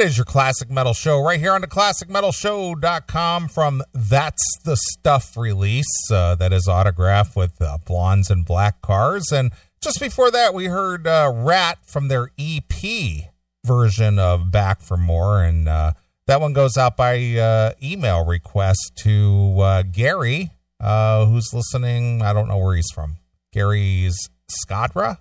[0.00, 5.36] It is your Classic Metal Show right here on the ClassicMetalShow.com from That's the Stuff
[5.36, 9.30] release uh, that is autographed with uh, Blondes and Black Cars.
[9.30, 9.52] And
[9.82, 13.26] just before that, we heard uh, Ratt from their EP
[13.66, 15.44] version of Back for More.
[15.44, 15.92] And uh,
[16.26, 20.48] that one goes out by uh, email request to uh, Gary,
[20.80, 22.22] who's listening.
[22.22, 23.18] I don't know where he's from.
[23.52, 24.16] Gary's
[24.64, 25.18] Scadra.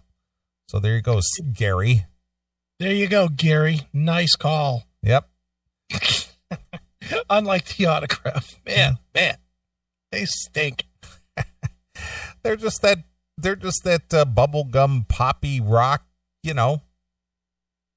[0.70, 1.20] So there you go,
[1.52, 2.06] Gary.
[2.80, 3.82] There you go, Gary.
[3.92, 4.84] Nice call.
[5.04, 5.30] Yep.
[7.30, 8.58] Unlike the autograph.
[8.66, 9.36] Man, man.
[10.12, 10.86] They stink.
[12.42, 13.00] they're just that
[13.38, 16.06] they're just that uh, bubblegum poppy rock,
[16.42, 16.82] you know.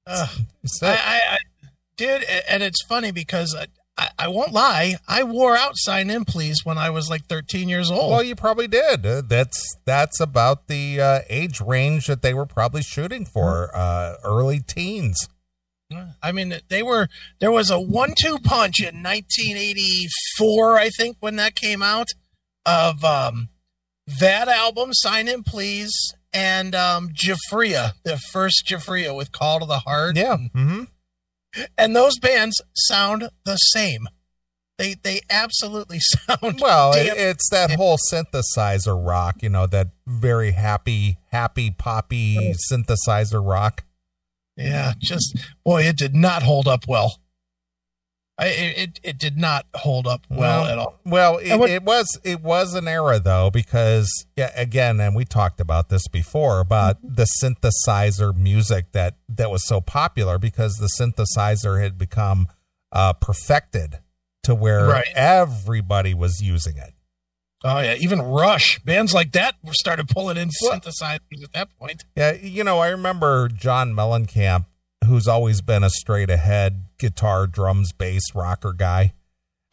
[0.05, 0.27] Uh,
[0.81, 1.37] I, I, I
[1.95, 4.95] did and it's funny because I, I won't lie.
[5.07, 8.11] I wore out "Sign In Please" when I was like 13 years old.
[8.11, 9.05] Well, you probably did.
[9.05, 14.15] Uh, that's that's about the uh, age range that they were probably shooting for, uh,
[14.23, 15.27] early teens.
[16.23, 17.07] I mean, they were.
[17.39, 22.07] There was a one-two punch in 1984, I think, when that came out,
[22.65, 23.49] of um,
[24.07, 25.93] that album, "Sign In Please,"
[26.33, 30.37] and um, Giuffria, the first Giuffria with "Call to the Heart." Yeah.
[30.55, 30.83] Mm-hmm
[31.77, 34.07] and those bands sound the same.
[34.77, 36.93] They they absolutely sound well.
[36.93, 43.83] Damn- it's that whole synthesizer rock, you know, that very happy, happy poppy synthesizer rock.
[44.55, 47.19] Yeah, just boy, it did not hold up well.
[48.37, 50.99] I, it it did not hold up well, well at all.
[51.05, 55.23] Well, it, what, it, was it was an era though because yeah, again, and we
[55.23, 57.13] talked about this before about mm-hmm.
[57.13, 62.47] the synthesizer music that that was so popular because the synthesizer had become
[62.91, 63.99] uh, perfected
[64.41, 65.07] to where right.
[65.15, 66.93] everybody was using it.
[67.63, 72.03] Oh yeah, even Rush bands like that started pulling in well, synthesizers at that point.
[72.15, 74.65] Yeah, you know, I remember John Mellencamp
[75.03, 79.13] who's always been a straight ahead guitar, drums, bass, rocker guy.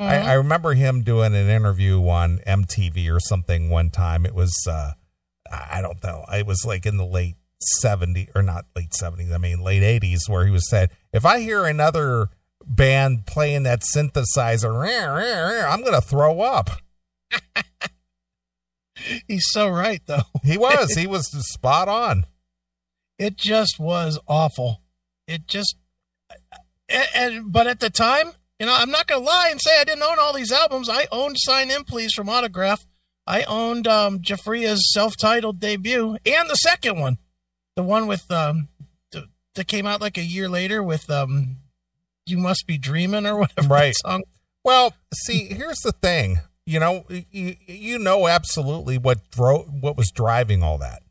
[0.00, 0.11] Mm-hmm.
[0.11, 4.27] I, I, remember him doing an interview on MTV or something one time.
[4.27, 4.92] It was, uh,
[5.51, 7.36] I don't know, it was like in the late
[7.85, 11.40] 70s, or not late 70s, I mean late 80s, where he was said, if I
[11.40, 12.30] hear another
[12.67, 14.74] band playing that synthesizer,
[15.69, 16.70] I'm going to throw up.
[19.29, 20.23] He's so right, though.
[20.42, 20.95] he was.
[20.96, 22.27] He was spot on.
[23.19, 24.83] It just was awful
[25.30, 25.77] it just
[26.90, 29.84] and, and, but at the time, you know, I'm not gonna lie and say I
[29.84, 30.89] didn't own all these albums.
[30.89, 32.84] I owned Sign In Please from Autograph.
[33.27, 37.18] I owned um Giuffria's self-titled debut and the second one,
[37.77, 38.68] the one with um
[39.12, 41.56] the, that came out like a year later with um
[42.27, 43.95] You Must Be Dreaming or whatever right.
[43.96, 44.24] song.
[44.62, 46.40] Well, see, here's the thing.
[46.67, 51.02] You know, you, you know absolutely what drove what was driving all that.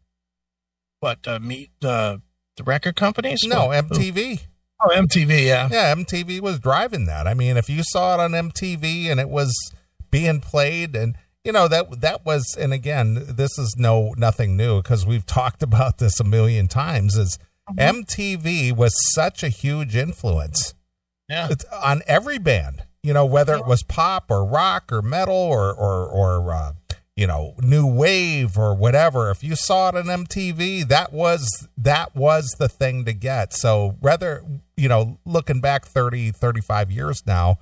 [0.99, 2.17] What uh, meet uh,
[2.57, 3.39] the record companies?
[3.45, 4.41] No, MTV.
[4.81, 5.67] Oh, MTV, yeah.
[5.71, 7.27] Yeah, MTV was driving that.
[7.27, 9.53] I mean, if you saw it on MTV and it was
[10.09, 14.81] being played and you know that that was and again, this is no nothing new
[14.81, 17.37] because we've talked about this a million times is
[17.69, 17.99] mm-hmm.
[17.99, 20.73] MTV was such a huge influence.
[21.27, 21.49] Yeah.
[21.71, 26.07] on every band, you know, whether it was pop or rock or metal or or
[26.07, 26.71] or uh,
[27.19, 29.29] you know, new wave or whatever.
[29.29, 33.53] If you saw it on MTV, that was that was the thing to get.
[33.53, 34.41] So rather,
[34.77, 37.57] you know, looking back 30, 35 years now,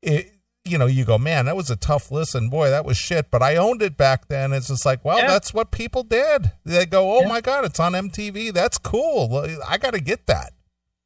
[0.00, 0.32] it
[0.64, 2.50] you know, you go, man, that was a tough listen.
[2.50, 3.32] Boy, that was shit.
[3.32, 4.52] But I owned it back then.
[4.52, 5.26] It's just like, well, yeah.
[5.26, 6.52] that's what people did.
[6.64, 7.28] They go, oh yeah.
[7.28, 8.52] my God, it's on MTV.
[8.52, 9.44] That's cool.
[9.66, 10.52] I got to get that.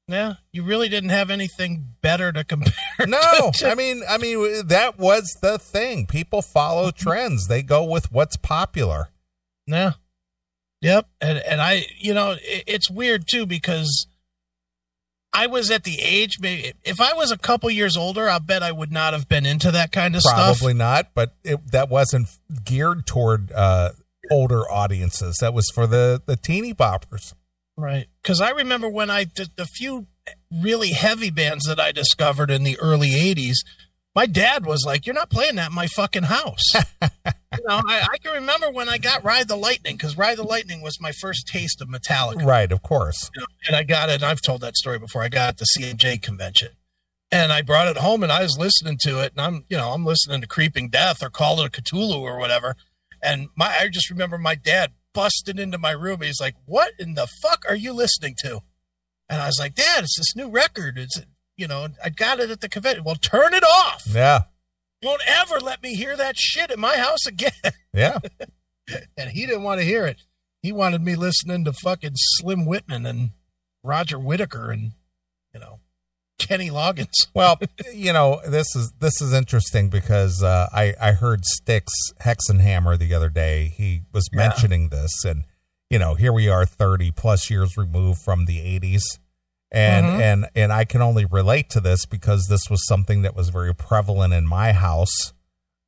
[0.06, 3.06] Yeah, you really didn't have anything better to compare.
[3.06, 3.70] No, to.
[3.70, 6.06] I mean, I mean that was the thing.
[6.06, 7.02] People follow mm-hmm.
[7.02, 7.48] trends.
[7.48, 9.10] They go with what's popular.
[9.66, 9.92] Yeah.
[10.82, 14.06] Yep, and and I, you know, it, it's weird too because
[15.32, 16.38] I was at the age.
[16.38, 19.46] Maybe if I was a couple years older, I bet I would not have been
[19.46, 20.58] into that kind of Probably stuff.
[20.58, 22.28] Probably not, but it, that wasn't
[22.64, 23.92] geared toward uh,
[24.30, 25.38] older audiences.
[25.40, 27.32] That was for the the teeny boppers.
[27.76, 28.06] Right.
[28.22, 30.06] Because I remember when I did the few
[30.50, 33.56] really heavy bands that I discovered in the early 80s,
[34.14, 36.62] my dad was like, You're not playing that in my fucking house.
[36.74, 40.44] you know, I, I, can remember when I got Ride the Lightning because Ride the
[40.44, 42.44] Lightning was my first taste of Metallica.
[42.44, 43.30] Right, of course.
[43.34, 45.22] You know, and I got it, and I've told that story before.
[45.22, 46.68] I got it at the C&J convention.
[47.32, 49.90] And I brought it home and I was listening to it, and I'm, you know,
[49.90, 52.76] I'm listening to Creeping Death or Call of Cthulhu or whatever.
[53.20, 56.20] And my, I just remember my dad busted into my room.
[56.20, 58.60] He's like, "What in the fuck are you listening to?"
[59.28, 60.98] And I was like, "Dad, it's this new record.
[60.98, 61.18] It's
[61.56, 63.04] you know, I got it at the convention.
[63.04, 64.02] Well, turn it off.
[64.08, 64.40] Yeah.
[65.00, 67.52] Don't ever let me hear that shit in my house again."
[67.94, 68.18] Yeah.
[69.16, 70.22] and he didn't want to hear it.
[70.62, 73.30] He wanted me listening to fucking Slim Whitman and
[73.84, 74.92] Roger Whittaker and
[75.54, 75.78] you know
[76.46, 77.12] Kenny Loggins.
[77.34, 77.58] Well,
[77.92, 83.12] you know, this is this is interesting because uh, I I heard Styx Hexenhammer the
[83.14, 83.72] other day.
[83.76, 84.38] He was Yeah.
[84.48, 85.44] mentioning this, and
[85.90, 89.02] you know, here we are, thirty plus years removed from the '80s,
[89.72, 90.20] and Mhm.
[90.20, 93.74] and and I can only relate to this because this was something that was very
[93.74, 95.32] prevalent in my house.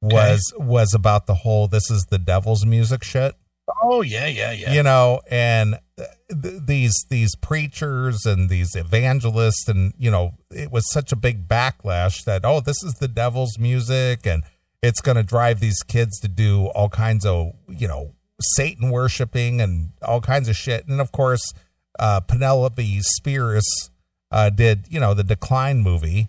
[0.03, 3.35] Was was about the whole "this is the devil's music" shit
[3.83, 4.73] Oh yeah, yeah, yeah.
[4.73, 5.79] you know and
[6.29, 12.25] these these preachers and these evangelists and you know it was such a big backlash
[12.25, 14.43] that oh this is the devil's music and
[14.83, 19.61] it's going to drive these kids to do all kinds of you know satan worshiping
[19.61, 21.55] and all kinds of shit and of course
[21.99, 23.91] uh Penelope Spheeris
[24.31, 26.29] uh did you know the decline movie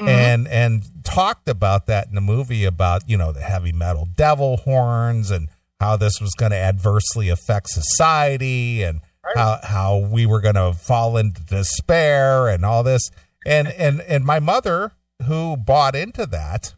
[0.00, 0.08] Mhm.
[0.08, 4.56] and and talked about that in the movie about you know the heavy metal devil
[4.58, 5.48] horns and
[5.80, 9.36] how this was going to adversely affect society and Right.
[9.36, 13.10] how how we were going to fall into despair and all this
[13.44, 14.92] and and and my mother
[15.26, 16.72] who bought into that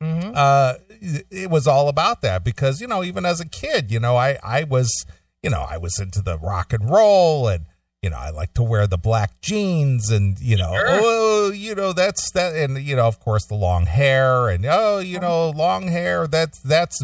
[0.00, 0.32] Mhm.
[0.36, 0.74] uh
[1.30, 4.38] it was all about that because you know even as a kid you know i
[4.44, 5.04] i was
[5.42, 7.64] you know i was into the rock and roll and
[8.02, 10.86] you know i like to wear the black jeans and you know Sure.
[10.88, 14.98] oh you know that's that and you know of course the long hair and oh
[14.98, 17.02] you know long hair that's that's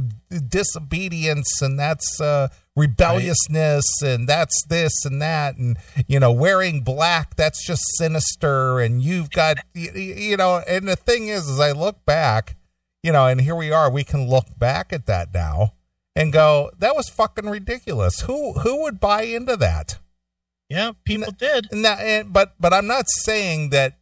[0.49, 7.35] disobedience and that's uh rebelliousness and that's this and that and you know wearing black
[7.37, 11.59] that's just sinister and you've got y- y- you know and the thing is as
[11.61, 12.57] i look back
[13.05, 13.91] you know, and here we are.
[13.91, 15.73] We can look back at that now
[16.15, 19.99] and go, "That was fucking ridiculous." Who who would buy into that?
[20.73, 21.69] Yeah, people did.
[21.71, 23.99] And that, and, but but I'm not saying that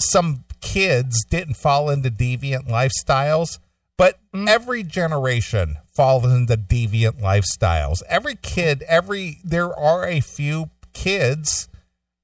[0.00, 3.58] some kids didn't fall into deviant lifestyles,
[3.96, 4.48] but Mm.
[4.48, 8.02] every generation falls into deviant lifestyles.
[8.08, 11.68] Every kid, every there are a few kids,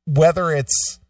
[0.07, 1.01] whether it's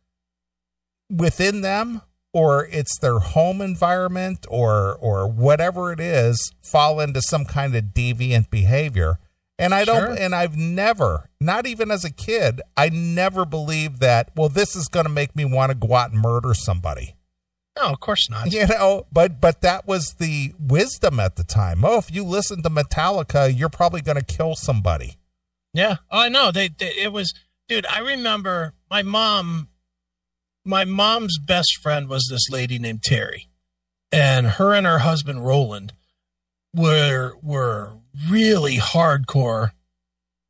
[1.10, 2.00] within them
[2.32, 7.84] or it's their home environment or or whatever it is fall into some kind of
[7.94, 9.18] deviant behavior
[9.58, 14.30] and i don't and i've never not even as a kid i never believed that
[14.36, 17.14] well this is going to make me want to go out and murder somebody
[17.76, 18.52] No, of course not.
[18.52, 22.62] you know but but that was the wisdom at the time oh if you listen
[22.62, 25.18] to metallica you're probably going to kill somebody
[25.72, 25.96] Yeah.
[26.10, 26.50] Oh, I know.
[26.52, 27.32] They, they it was
[27.68, 29.68] dude, I remember my mom
[30.64, 33.48] my mom's best friend was this lady named Terry.
[34.12, 35.92] And her and her husband Roland
[36.74, 37.98] were were
[38.28, 39.70] really hardcore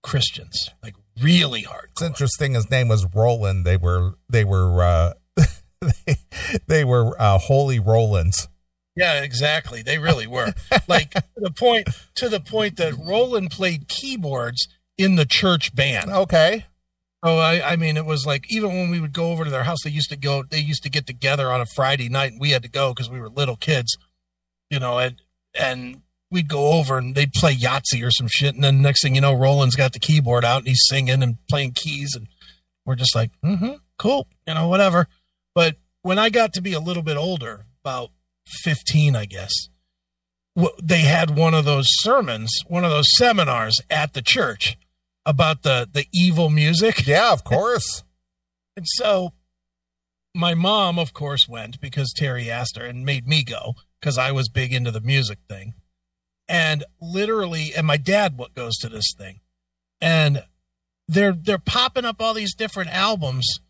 [0.03, 0.71] Christians.
[0.83, 1.91] Like really hard.
[1.93, 5.13] it's interesting his name was roland they were they were uh
[5.81, 6.17] they,
[6.67, 8.49] they were uh holy rolands
[8.97, 9.81] Yeah, exactly.
[9.83, 10.53] They really were.
[10.89, 14.67] like to the point to the point that Roland played keyboards
[14.99, 16.11] in the church band.
[16.11, 16.67] okay
[17.27, 19.63] Oh, I, I mean, it was like even when we would go over to their
[19.65, 20.43] house, they used to go.
[20.43, 23.09] They used to get together on a Friday night, and we had to go because
[23.09, 23.97] we were little kids,
[24.69, 24.99] you know.
[24.99, 25.23] And
[25.59, 26.03] and
[26.35, 29.23] we'd go over and they'd play Yahtzee or some shit, and then next thing you
[29.23, 32.29] know, Roland's got the keyboard out and he's singing and playing keys, and
[32.85, 35.07] we're just like, mm-hmm, cool, you know, whatever.
[35.55, 38.11] But when I got to be a little bit older, about
[38.47, 39.53] fifteen, I guess,
[40.83, 44.77] they had one of those sermons, one of those seminars at the church
[45.25, 47.07] about the the evil music.
[47.07, 48.03] yeah of course
[48.77, 49.33] And so
[50.35, 54.33] my mom, of course, went because Terry asked her and made me go because I
[54.33, 55.75] was big into the music thing.
[56.49, 59.41] And literally, and my dad what goes to this thing.
[60.01, 60.45] And
[61.09, 63.61] they're they're popping up all these different albums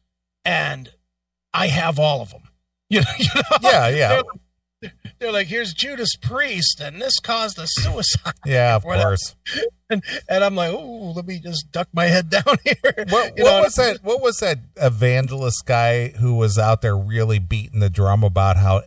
[0.45, 0.93] and
[1.53, 2.43] I have all of them.
[2.91, 3.59] You know, you know?
[3.63, 4.23] yeah yeah
[4.81, 8.35] They're, they're like, here's Judas Priest, and this caused a suicide.
[8.47, 9.35] yeah of course
[9.91, 12.75] And, and I'm like, oh, let me just duck my head down here.
[12.85, 13.99] What, what know, was that?
[14.03, 18.83] What was that evangelist guy who was out there really beating the drum about how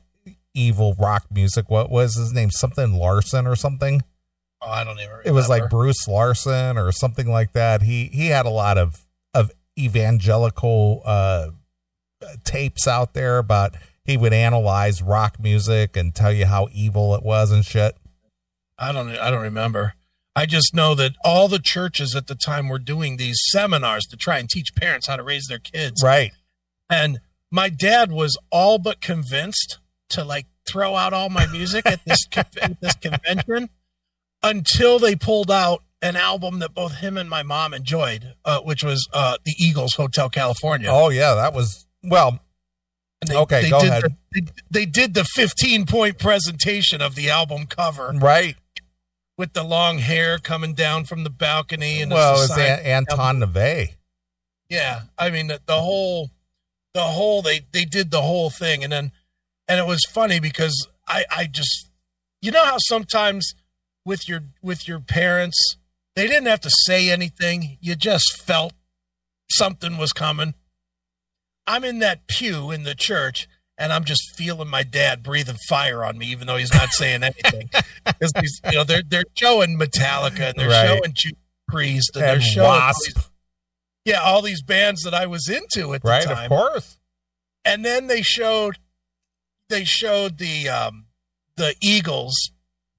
[0.58, 1.70] evil rock music?
[1.70, 2.50] What was his name?
[2.52, 4.02] Something Larson or something?
[4.62, 5.18] Oh, I don't even.
[5.26, 5.70] It was like.
[5.70, 7.84] Bruce Larson or something like that.
[7.84, 11.50] He he had a lot of of evangelical uh,
[12.44, 17.24] tapes out there about he would analyze rock music and tell you how evil it
[17.24, 17.96] was and shit.
[18.80, 19.10] I don't.
[19.10, 19.94] I don't remember.
[20.36, 24.16] I just know that all the churches at the time were doing these seminars to
[24.16, 26.04] try and teach parents how to raise their kids.
[26.04, 26.32] Right.
[26.92, 27.20] And
[27.52, 32.26] my dad was all but convinced to like throw out all my music at this
[32.62, 33.70] at this convention
[34.44, 38.84] until they pulled out an album that both him and my mom enjoyed, uh, which
[38.84, 40.90] was uh, the Eagles Hotel California.
[40.92, 42.40] Oh yeah, that was well.
[43.26, 44.04] They, okay, they go did ahead.
[44.04, 48.56] The, they, they did the 15 point presentation of the album cover Right.
[49.38, 52.80] with the long hair coming down from the balcony and well, it it's was An-
[52.82, 53.94] Anton LaVey.
[54.70, 56.30] yeah i mean the, the whole
[56.94, 59.12] the whole they they did the whole thing, and then
[59.68, 61.90] and it was funny because I I just
[62.42, 63.54] you know how sometimes
[64.06, 65.58] with your with your parents
[66.16, 68.74] they didn't have to say anything, you just felt
[69.52, 70.56] something was coming.
[71.68, 73.48] I'm in that pew in the church
[73.78, 77.24] and I'm just feeling my dad breathing fire on me, even though he's not saying
[77.24, 77.70] anything.
[78.06, 78.32] Because
[78.72, 80.88] you know they're they're showing Metallica and they're Right.
[80.88, 83.30] showing Judas Priest and, And they're showing all these-
[84.06, 86.46] yeah all these bands that I was into at the Right, time.
[86.46, 86.98] of course.
[87.66, 88.78] And then they showed
[89.70, 91.06] they showed the um
[91.56, 92.52] the Eagles,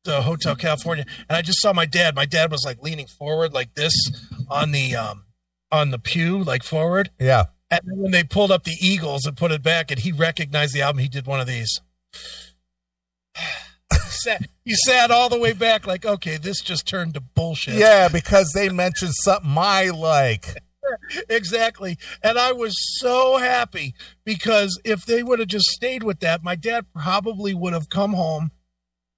[0.05, 2.15] the Hotel California, and I just saw my dad.
[2.15, 3.95] My dad was like leaning forward like this
[4.49, 5.25] on the um
[5.71, 7.11] on the pew, like forward.
[7.19, 7.45] Yeah.
[7.71, 10.75] And then when they pulled up the Eagles and put it back, and he recognized
[10.75, 11.81] the album, he did one of these.
[13.93, 17.75] he, sat, he sat all the way back, like, okay, this just turned to bullshit.
[17.75, 20.57] Yeah, because they mentioned something I like.
[21.29, 21.99] exactly.
[22.23, 26.55] And I was so happy because if they would have just stayed with that, my
[26.55, 28.51] dad probably would have come home,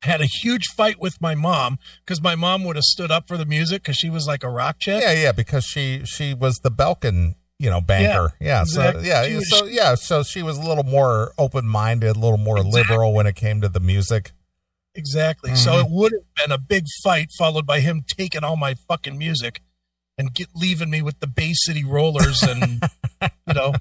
[0.03, 3.37] had a huge fight with my mom because my mom would have stood up for
[3.37, 5.03] the music because she was like a rock chick.
[5.03, 8.33] Yeah, yeah, because she she was the Belkin, you know, banker.
[8.41, 9.03] Yeah, exactly.
[9.05, 12.19] so yeah, She was- so yeah, so she was a little more open minded, a
[12.19, 12.81] little more Exactly.
[12.83, 14.33] liberal when it came to the music.
[14.95, 15.55] Exactly.
[15.55, 15.85] So Mhm.
[15.85, 19.61] it would have been a big fight followed by him taking all my fucking music
[20.21, 22.83] and get, leaving me with the Bay City Rollers and
[23.49, 23.73] you know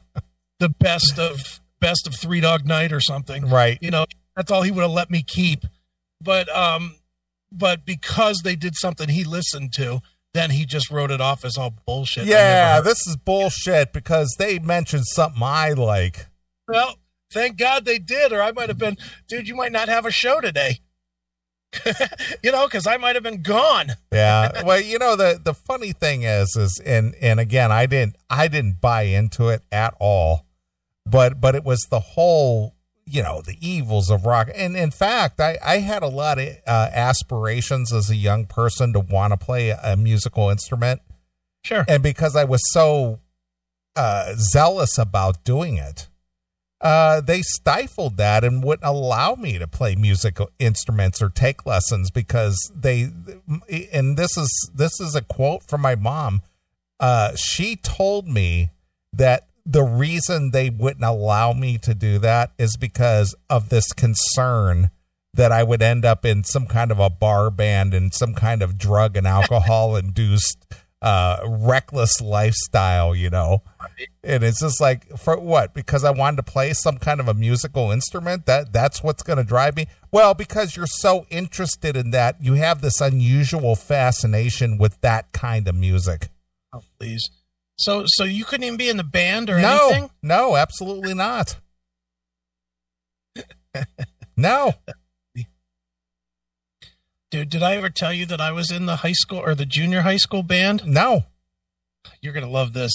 [0.60, 3.48] the best of best of Three Dog Night or something.
[3.48, 3.78] Right.
[3.82, 4.06] You know,
[4.36, 5.66] that's all he would have let me keep.
[6.22, 6.96] But um
[7.52, 10.02] but because they did something he listened to,
[10.34, 12.26] then he just wrote it off as all bullshit.
[12.26, 16.28] Yeah, this is bullshit because they mentioned something I like.
[16.68, 16.98] well,
[17.32, 20.12] thank God they did, or I might have been, dude, you might not have a
[20.12, 20.80] show today.
[22.44, 23.92] you know, because I might have been gone.
[24.12, 24.64] Yeah.
[24.64, 28.48] well, you know the the funny thing is is and and again, I didn't I
[28.48, 30.46] didn't buy into it at all.
[31.06, 34.50] But but it was the whole, you know, the evils of rock.
[34.54, 38.94] And in fact, I I had a lot of uh, aspirations as a young person
[38.94, 41.02] to want to play a musical instrument.
[41.64, 41.86] Sure.
[41.88, 43.20] and because I was so
[43.96, 46.09] uh, zealous about doing it,
[46.82, 52.10] uh, they stifled that and wouldn't allow me to play musical instruments or take lessons
[52.10, 53.10] because they.
[53.92, 56.42] And this is this is a quote from my mom.
[57.00, 58.70] Uh, she told me
[59.12, 64.90] that the reason they wouldn't allow me to do that is because of this concern
[65.34, 68.62] that I would end up in some kind of a bar band and some kind
[68.62, 70.66] of drug and alcohol induced
[71.02, 73.64] uh reckless lifestyle, you know.
[74.24, 75.74] And it's just like for what?
[75.74, 78.46] Because I wanted to play some kind of a musical instrument?
[78.46, 79.88] That that's what's going to drive me?
[80.12, 85.68] Well, because you're so interested in that, you have this unusual fascination with that kind
[85.68, 86.30] of music.
[86.74, 87.30] Oh, please.
[87.78, 90.10] So, so you couldn't even be in the band or no, anything?
[90.22, 91.56] no, absolutely not.
[94.38, 94.74] no.
[97.32, 99.66] Dude, did I ever tell you that I was in the high school or the
[99.66, 100.86] junior high school band?
[100.86, 101.26] No.
[102.22, 102.92] You're gonna love this.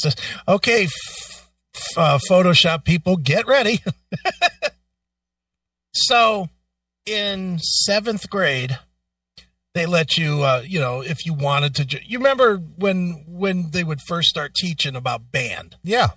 [0.48, 3.80] Okay, f- f- uh, Photoshop people, get ready.
[5.94, 6.48] so,
[7.06, 8.78] in seventh grade,
[9.74, 11.84] they let you, uh, you know, if you wanted to.
[11.84, 16.08] ju- You remember when when they would first start teaching about band, Yeah.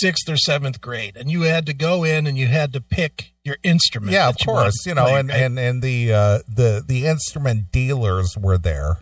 [0.00, 3.32] Sixth or seventh grade, and you had to go in and you had to pick
[3.44, 4.12] your instrument.
[4.12, 4.86] Yeah, of you course.
[4.86, 5.42] You know, play, and, right?
[5.42, 8.98] and and the uh the the instrument dealers were there.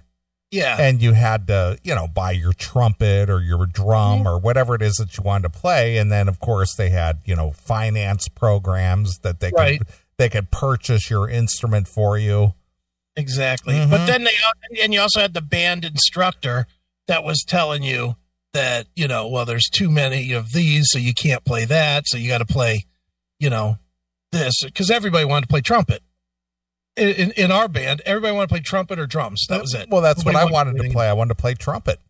[0.51, 4.29] yeah, and you had to, you know, buy your trumpet or your drum Mm-hmm.
[4.29, 5.97] or whatever it is that you wanted to play.
[5.99, 9.79] And then, of course, they had, you know, finance programs that they Right.
[9.79, 9.89] could
[10.19, 12.55] they could purchase your instrument for you.
[13.17, 13.75] Exactly.
[13.75, 13.91] Mhm.
[13.91, 14.33] But then they
[14.83, 16.67] and you also had the band instructor
[17.07, 18.17] that was telling you
[18.57, 22.17] that, you know, well there's too many of these so you can't play that, so
[22.17, 22.87] you got to play,
[23.39, 23.79] you know,
[24.33, 26.03] this cuz everybody wanted to play trumpet.
[26.97, 29.45] In, in, our band, everybody wanted to play trumpet or drums.
[29.51, 29.91] That was it.
[29.91, 31.07] Well, that's what I wanted to play.
[31.07, 32.01] I wanted to play trumpet,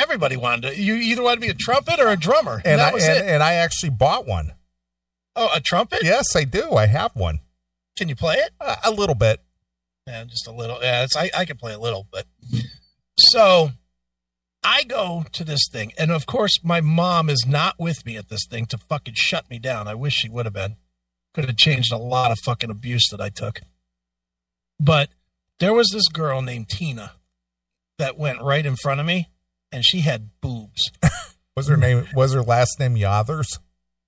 [0.00, 0.80] Everybody wanted to.
[0.80, 2.56] You either wanted to be a trumpet or a drummer.
[2.56, 3.28] And, and that I was and, it.
[3.28, 4.52] and I actually bought one.
[5.36, 6.00] Oh, a trumpet?
[6.02, 6.72] Yes, I do.
[6.72, 7.40] I have one.
[7.98, 8.52] Can you play it?
[8.60, 9.40] Uh, a little bit.
[10.06, 10.78] Yeah, just a little.
[10.80, 12.26] Yeah, it's, I, I can play a little, but
[13.18, 13.70] so
[14.62, 18.28] I go to this thing, and of course, my mom is not with me at
[18.28, 19.88] this thing to fucking shut me down.
[19.88, 20.76] I wish she would have been.
[21.32, 23.60] Could have changed a lot of fucking abuse that I took.
[24.78, 25.10] But
[25.60, 27.12] there was this girl named Tina
[27.98, 29.28] that went right in front of me,
[29.70, 30.90] and she had boobs.
[31.56, 32.06] Was her name?
[32.14, 33.58] Was her last name Yathers?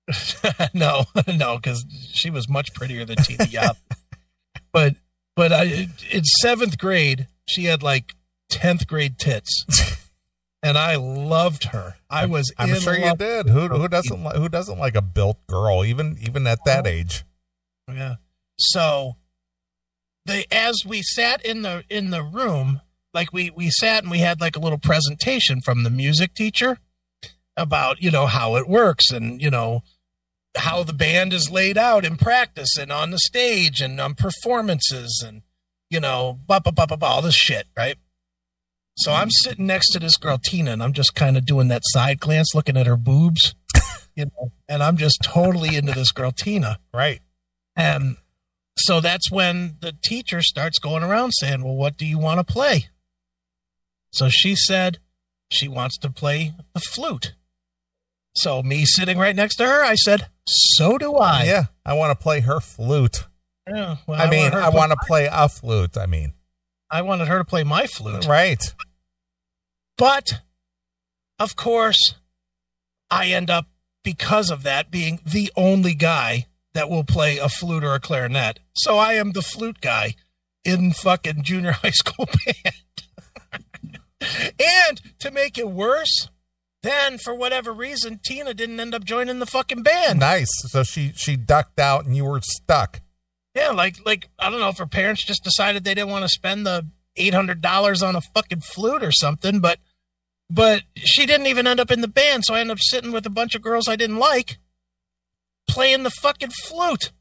[0.73, 3.77] no, no, because she was much prettier than Tina Yop.
[4.71, 4.95] but
[5.35, 8.15] but I in seventh grade she had like
[8.49, 9.65] tenth grade tits,
[10.63, 11.97] and I loved her.
[12.09, 12.51] I was.
[12.57, 13.49] I'm sure you did.
[13.49, 16.95] Who who doesn't li- who doesn't like a built girl, even even at that uh-huh.
[16.95, 17.25] age?
[17.87, 18.15] Yeah.
[18.57, 19.17] So
[20.25, 22.81] they as we sat in the in the room,
[23.13, 26.79] like we we sat and we had like a little presentation from the music teacher
[27.57, 29.83] about, you know, how it works and, you know,
[30.55, 35.23] how the band is laid out in practice and on the stage and on performances
[35.25, 35.43] and
[35.89, 37.97] you know, blah blah blah blah, blah all this shit, right?
[38.95, 41.81] So I'm sitting next to this girl Tina, and I'm just kind of doing that
[41.85, 43.55] side glance, looking at her boobs,
[44.15, 46.79] you know, and I'm just totally into this girl Tina.
[46.93, 47.21] Right.
[47.75, 48.17] And
[48.77, 52.53] so that's when the teacher starts going around saying, Well, what do you want to
[52.53, 52.89] play?
[54.11, 54.99] So she said
[55.51, 57.33] she wants to play the flute.
[58.35, 61.43] So, me sitting right next to her, I said, So do I.
[61.43, 63.25] Yeah, I want to play her flute.
[63.67, 65.97] Yeah, well, I mean, her to I want to play a flute.
[65.97, 66.33] I mean,
[66.93, 68.27] I wanted her to play my flute.
[68.27, 68.61] right.
[69.97, 70.41] But,
[71.39, 72.13] of course,
[73.09, 73.65] I end up,
[74.03, 76.45] because of that, being the only guy
[76.75, 78.59] that will play a flute or a clarinet.
[78.75, 80.13] So I am the flute guy
[80.63, 83.59] in fucking junior high school band.
[84.59, 86.29] and to make it worse,
[86.83, 90.19] then for whatever reason, Tina didn't end up joining the fucking band.
[90.19, 90.49] Nice.
[90.67, 93.01] So she she ducked out and you were stuck.
[93.55, 96.29] Yeah, like like I don't know if her parents just decided they didn't want to
[96.29, 99.79] spend the eight hundred dollars on a fucking flute or something, but
[100.49, 103.25] but she didn't even end up in the band, so I ended up sitting with
[103.25, 104.57] a bunch of girls I didn't like
[105.67, 107.11] playing the fucking flute.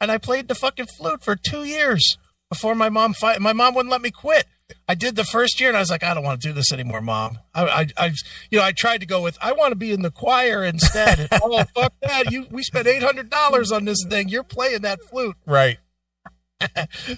[0.00, 2.16] And I played the fucking flute for two years
[2.48, 4.46] before my mom fi- my mom wouldn't let me quit.
[4.88, 6.72] I did the first year and I was like, I don't want to do this
[6.72, 7.38] anymore, mom.
[7.54, 8.12] I, I, I
[8.50, 11.28] you know, I tried to go with, I want to be in the choir instead.
[11.32, 12.30] Oh, fuck that.
[12.30, 14.28] You, we spent $800 on this thing.
[14.28, 15.36] You're playing that flute.
[15.46, 15.78] Right.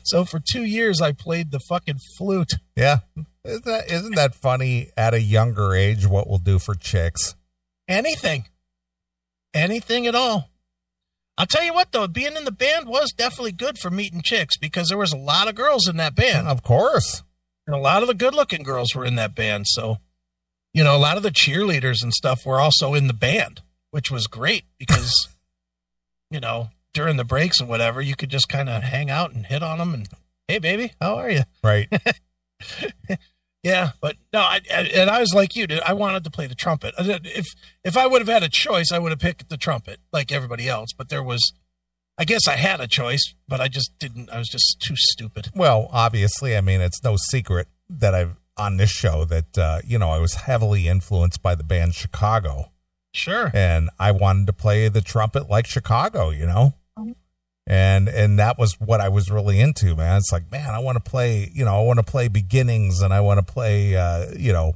[0.04, 2.54] So for two years, I played the fucking flute.
[2.76, 3.00] Yeah.
[3.44, 7.34] Isn't that, isn't that funny at a younger age what we'll do for chicks?
[7.86, 8.46] Anything,
[9.52, 10.48] anything at all.
[11.36, 14.56] I'll tell you what, though, being in the band was definitely good for meeting chicks
[14.56, 16.46] because there was a lot of girls in that band.
[16.46, 17.22] Of course.
[17.66, 19.66] And a lot of the good looking girls were in that band.
[19.68, 19.98] So,
[20.72, 24.10] you know, a lot of the cheerleaders and stuff were also in the band, which
[24.10, 25.28] was great because,
[26.30, 29.46] you know, during the breaks and whatever, you could just kind of hang out and
[29.46, 30.08] hit on them and,
[30.46, 31.42] hey, baby, how are you?
[31.62, 31.88] Right.
[33.64, 35.80] Yeah, but no, I, and I was like you, dude.
[35.80, 36.94] I wanted to play the trumpet.
[36.98, 37.46] If
[37.82, 40.68] if I would have had a choice, I would have picked the trumpet like everybody
[40.68, 40.90] else.
[40.96, 41.54] But there was,
[42.16, 44.30] I guess I had a choice, but I just didn't.
[44.30, 45.48] I was just too stupid.
[45.54, 49.98] Well, obviously, I mean, it's no secret that I've on this show that uh, you
[49.98, 52.70] know I was heavily influenced by the band Chicago,
[53.12, 53.50] Sure.
[53.52, 56.74] and I wanted to play the trumpet like Chicago, you know,
[57.66, 60.18] and and that was what I was really into, man.
[60.18, 63.12] It's like, man, I want to play, you know, I want to play beginnings, and
[63.12, 64.74] I want to play, uh, you know,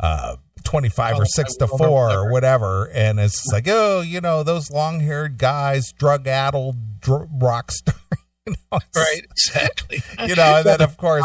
[0.00, 4.42] uh, twenty five or 6 to four or whatever, and it's like, oh, you know,
[4.42, 7.94] those long haired guys, drug addled dr- rock star.
[8.46, 9.22] you know, Right.
[9.30, 10.02] Exactly.
[10.28, 11.24] You know, and then of course,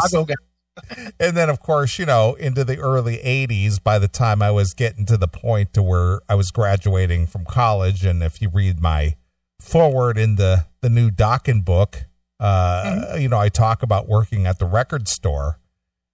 [1.20, 4.74] and then of course you know into the early 80s by the time i was
[4.74, 8.80] getting to the point to where i was graduating from college and if you read
[8.80, 9.16] my
[9.60, 12.04] forward in the the new docking book
[12.40, 15.58] uh you know i talk about working at the record store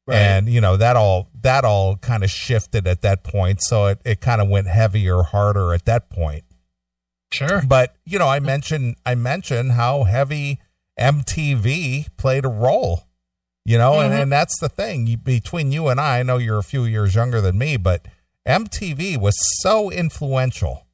[0.07, 0.17] Right.
[0.19, 4.01] and you know that all that all kind of shifted at that point so it,
[4.05, 6.43] it kind of went heavier harder at that point
[7.33, 7.63] Sure.
[7.67, 10.59] but you know i mentioned i mentioned how heavy
[10.99, 13.05] mtv played a role
[13.65, 14.23] you know and, Mhm.
[14.23, 17.15] and that's the thing you, between you and i i know you're a few years
[17.15, 18.07] younger than me but
[18.47, 20.87] mtv was so influential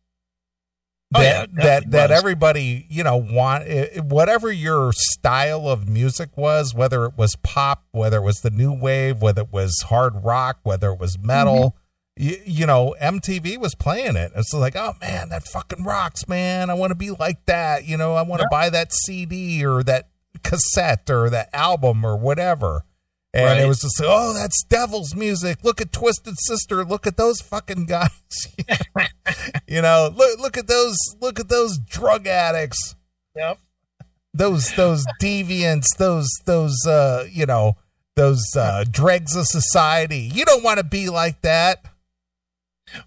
[1.14, 2.18] Oh, that yeah, that that was.
[2.18, 7.84] everybody you know want it, whatever your style of music was whether it was pop
[7.92, 11.76] whether it was the new wave whether it was hard rock whether it was metal
[12.18, 12.28] Mm-hmm.
[12.28, 14.32] you, you know MTV was playing it.
[14.36, 16.68] It's like oh man that fucking rocks man.
[16.68, 18.14] I want to be like that you know?
[18.14, 20.08] I want to buy that CD or that
[20.42, 22.82] cassette or that album or whatever
[23.34, 25.62] and it was just like, oh that's devil's music.
[25.62, 26.84] Look at Twisted Sister.
[26.84, 28.10] Look at those fucking guys.
[29.66, 32.96] You know look look at those look at those drug addicts.
[33.36, 33.58] Yep.
[34.32, 37.76] those those deviants those those uh you know
[38.16, 40.30] those uh dregs of society.
[40.32, 41.84] You don't want to be like that.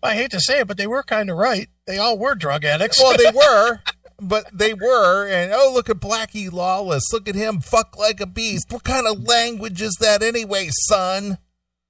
[0.04, 1.68] I hate to say it, but they were kind of right.
[1.88, 3.00] They all were drug addicts.
[3.02, 3.80] well they were
[4.22, 8.26] but they were and oh look at blackie lawless look at him fuck like a
[8.26, 11.38] beast what kind of language is that anyway son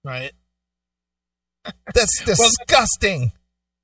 [0.04, 0.32] right.
[1.94, 3.32] that's disgusting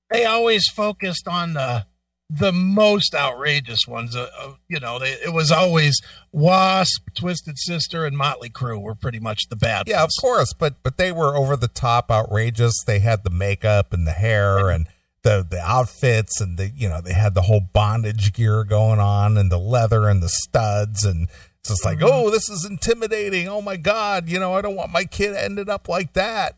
[0.09, 1.85] They always focused on the
[2.29, 4.15] the most outrageous ones.
[4.15, 5.99] Uh, uh, you know, they, it was always
[6.31, 9.87] Wasp, Twisted Sister, and Motley Crue were pretty much the bad.
[9.87, 10.17] Yeah, ones.
[10.17, 12.73] of course, but but they were over the top, outrageous.
[12.85, 14.87] They had the makeup and the hair and
[15.27, 19.37] the the outfits, and the you know they had the whole bondage gear going on,
[19.37, 21.27] and the leather and the studs, and
[21.59, 22.09] it's just like, Mhm.
[22.09, 23.47] oh, this is intimidating.
[23.49, 26.55] Oh my god, you know, I don't want my kid ended up like that.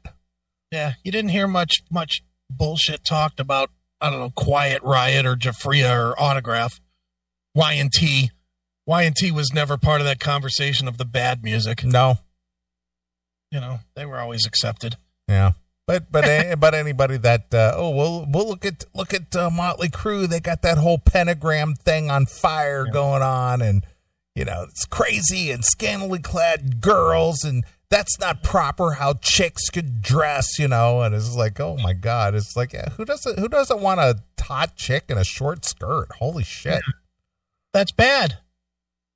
[0.72, 3.72] Yeah, you didn't hear much much bullshit talked about.
[4.02, 6.80] I don't know, Quiet Riot or Giuffria or Autograph,
[7.56, 8.32] Y and T.
[8.86, 11.84] Y and T was never part of that conversation of the bad music.
[11.84, 12.20] No,
[13.52, 14.96] You know, they were always accepted.
[15.28, 15.52] Yeah,
[15.90, 19.90] but but but anybody that uh, oh well we'll look at look at uh, Motley
[19.90, 20.28] Crue.
[20.28, 22.94] They got that whole pentagram thing on fire Yeah.
[22.94, 23.84] going on, and
[24.36, 30.02] you know it's crazy and scantily clad girls, and that's not proper how chicks could
[30.04, 31.02] dress, you know.
[31.02, 34.20] And it's like oh my god, it's like yeah, who doesn't who doesn't want a
[34.40, 36.10] hot chick in a short skirt?
[36.20, 36.82] Holy shit!
[37.74, 38.38] That's bad.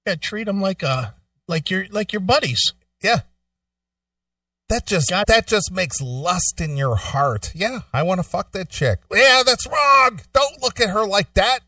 [0.08, 1.14] Yeah, treat them like a
[1.48, 2.74] like your like your buddies.
[3.04, 3.22] Yeah.
[4.74, 7.52] That just that just makes lust in your heart.
[7.54, 9.02] Yeah, I want to fuck that chick.
[9.14, 10.20] Yeah, that's wrong.
[10.34, 11.60] Don't look at her like that.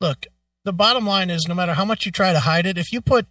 [0.00, 0.26] Look,
[0.64, 3.00] the bottom line is no matter how much you try to hide it, if you
[3.00, 3.26] put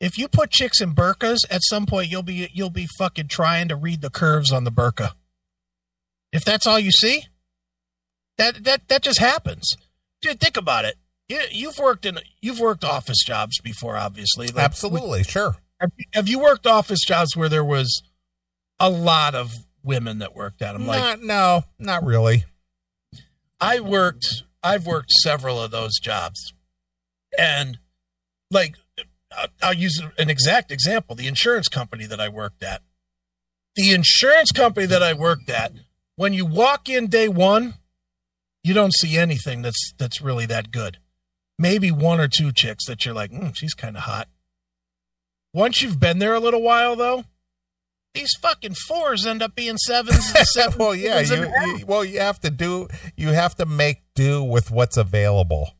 [0.00, 3.68] if you put chicks in burkas, at some point you'll be you'll be fucking trying
[3.68, 5.12] to read the curves on the burqa.
[6.30, 7.24] If that's all you see,
[8.36, 9.72] that that that just happens.
[10.20, 10.96] Dude, think about it.
[11.26, 14.48] You, you've worked in you've worked office jobs before, obviously.
[14.48, 15.56] Like, Absolutely, sure.
[16.14, 18.02] Have, you worked office jobs where there was
[18.78, 20.86] a lot of women that worked at them?
[20.86, 22.44] Like not no, not really.
[23.60, 26.52] I worked, I've worked several of those jobs,
[27.38, 27.78] and
[28.50, 28.76] like
[29.36, 32.82] I'll- I'll use an exact example: the insurance company that I worked at.
[33.74, 35.72] The insurance company that I worked at,
[36.16, 37.74] when you walk in day one,
[38.62, 40.98] you don't see anything that's that's really that good.
[41.58, 44.28] Maybe one or two chicks that you're like, mm, she's kind of hot.
[45.54, 47.24] Once you've been there a little while, though,
[48.14, 50.76] these fucking fours end up being sevens and sevens.
[50.76, 54.70] well, yeah, you, you well you have to do you have to make do with
[54.70, 55.76] what's available.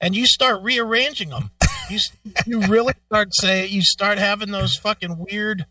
[0.00, 1.50] and you start rearranging them.
[1.90, 1.98] You
[2.46, 5.66] you really start saying you start having those fucking weird.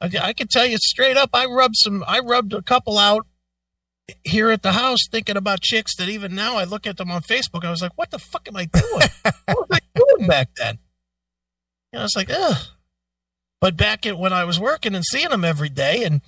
[0.00, 1.30] I, I can tell you straight up.
[1.32, 2.04] I rubbed some.
[2.06, 3.26] I rubbed a couple out
[4.24, 7.22] here at the house, thinking about chicks that even now I look at them on
[7.22, 7.64] Facebook.
[7.64, 9.08] I was like, what the fuck am I doing?
[9.46, 10.78] what was I doing back then?
[11.92, 12.56] You know, it's like, ugh.
[13.60, 16.20] But back at when I was working and seeing them every day and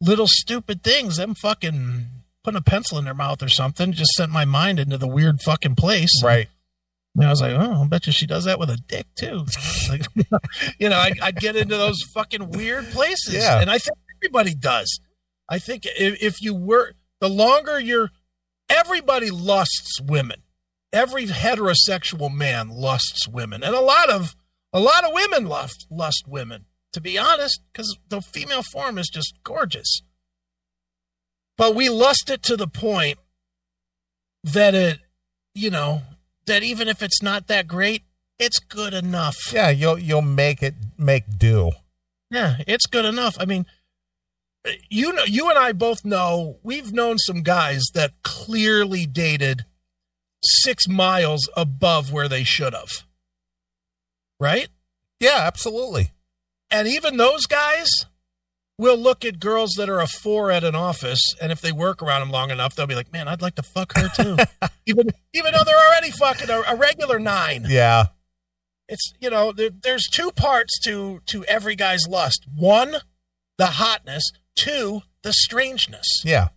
[0.00, 2.06] little stupid things, them fucking
[2.42, 5.40] putting a pencil in their mouth or something just sent my mind into the weird
[5.40, 6.22] fucking place.
[6.22, 6.48] Right.
[7.16, 9.46] And I was like, oh, I bet you she does that with a dick too.
[9.90, 10.06] Like,
[10.78, 13.34] you know, I, I'd get into those fucking weird places.
[13.34, 13.60] Yeah.
[13.60, 14.98] And I think everybody does.
[15.46, 18.10] I think if, if you were, the longer you're,
[18.70, 20.42] everybody lusts women.
[20.90, 23.62] Every heterosexual man lusts women.
[23.62, 24.34] And a lot of,
[24.74, 29.08] a lot of women lust, lust women, to be honest, because the female form is
[29.08, 30.02] just gorgeous.
[31.56, 33.18] But we lust it to the point
[34.42, 34.98] that it,
[35.54, 36.02] you know,
[36.46, 38.02] that even if it's not that great,
[38.38, 39.36] it's good enough.
[39.52, 41.70] Yeah, you'll you'll make it make do.
[42.30, 43.36] Yeah, it's good enough.
[43.38, 43.66] I mean,
[44.90, 49.64] you know, you and I both know we've known some guys that clearly dated
[50.42, 53.04] six miles above where they should have.
[54.40, 54.68] Right?
[55.20, 56.10] Yeah, absolutely.
[56.70, 57.86] And even those guys
[58.78, 62.02] will look at girls that are a four at an office, and if they work
[62.02, 64.36] around them long enough, they'll be like, "Man, I'd like to fuck her too,"
[64.86, 67.66] even even though they're already fucking a, a regular nine.
[67.68, 68.06] Yeah.
[68.88, 72.96] it's you know there, there's two parts to to every guy's lust one
[73.56, 74.24] the hotness
[74.56, 76.48] two the strangeness Yeah.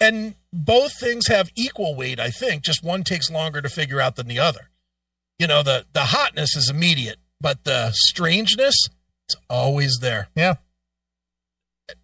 [0.00, 4.16] and both things have equal weight i think just one takes longer to figure out
[4.16, 4.70] than the other
[5.38, 8.74] you know the the hotness is immediate but the strangeness
[9.28, 10.54] it's always there Yeah.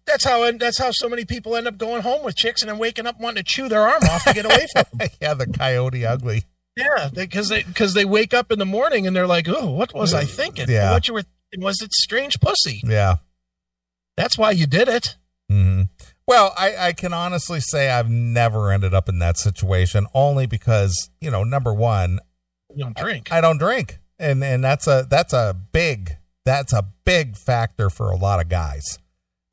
[0.05, 2.77] that's how that's how so many people end up going home with chicks and then
[2.77, 5.47] waking up wanting to chew their arm off to get away from them yeah, the
[5.47, 6.43] coyote ugly.
[6.77, 9.93] Yeah, because they because they wake up in the morning and they're like, "Oh, what
[9.93, 10.67] was I thinking?
[10.69, 10.91] Yeah.
[10.93, 12.79] What you were thinking was it strange pussy?
[12.85, 13.15] Yeah.
[14.15, 15.17] That's why you did it."
[15.49, 15.83] hmm
[16.25, 21.09] Well, I, I can honestly say I've never ended up in that situation only because,
[21.19, 22.19] you know, number one,
[22.75, 23.31] You don't drink.
[23.31, 23.99] I don't drink.
[24.19, 28.49] And and that's a that's a big that's a big factor for a lot of
[28.49, 28.99] guys.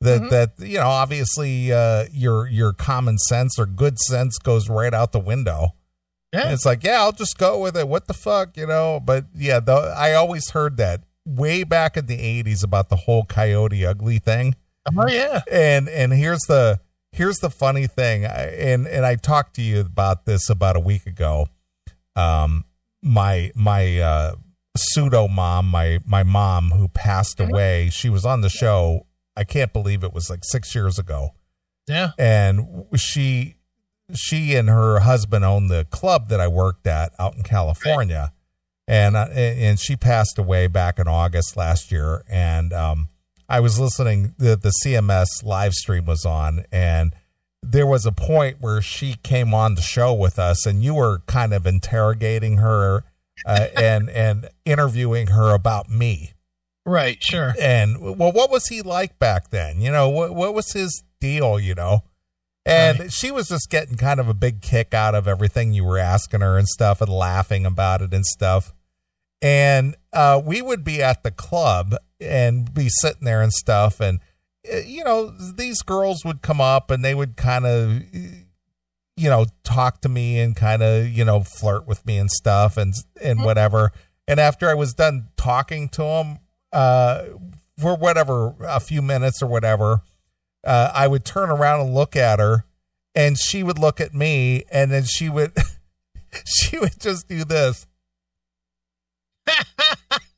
[0.01, 0.29] That Mhm.
[0.29, 5.11] that you know, obviously uh your your common sense or good sense goes right out
[5.11, 5.73] the window.
[6.31, 7.87] And yeah, it's like, yeah, I'll just go with it.
[7.87, 8.99] What the fuck, you know?
[9.03, 13.23] But yeah, the, I always heard that way back in the 80s about the whole
[13.25, 14.55] coyote ugly thing
[14.97, 16.79] oh yeah, and and here's the
[17.11, 20.79] here's the funny thing, I, and and I talked to you about this about a
[20.79, 21.47] week ago.
[22.15, 22.65] Um,
[23.01, 24.35] my my uh,
[24.77, 27.49] pseudo mom, my my mom who passed Mhm.
[27.49, 27.89] away.
[27.91, 29.05] She was on the show.
[29.35, 31.33] I can't believe it was like six years ago,
[31.87, 32.11] Yeah.
[32.17, 33.55] and she
[34.13, 38.33] she and her husband owned the club that I worked at out in California,
[38.87, 42.23] and uh, and she passed away back in August last year.
[42.27, 43.09] And um,
[43.47, 47.13] I was listening the the CMS live stream was on, and
[47.61, 51.19] there was a point where she came on the show with us, and you were
[51.27, 53.03] kind of interrogating her
[53.45, 56.33] uh, and and interviewing her about me.
[56.85, 57.17] Right.
[57.21, 57.53] Sure.
[57.59, 59.81] And well, what was he like back then?
[59.81, 61.59] You know, what what was his deal?
[61.59, 62.03] You know,
[62.65, 63.13] and Right.
[63.13, 66.41] she was just getting kind of a big kick out of everything you were asking
[66.41, 68.73] her and stuff, and laughing about it and stuff.
[69.41, 74.19] And uh, we would be at the club and be sitting there and stuff, and
[74.63, 80.01] you know, these girls would come up and they would kind of, you know, talk
[80.01, 83.45] to me and kind of, you know, flirt with me and stuff and and Mhm.
[83.45, 83.91] whatever.
[84.27, 86.39] And after I was done talking to them,
[86.71, 87.23] uh,
[87.79, 90.01] for whatever a few minutes or whatever,
[90.63, 92.65] uh, I would turn around and look at her,
[93.15, 95.53] and she would look at me, and then she would,
[96.45, 97.87] she would just do this.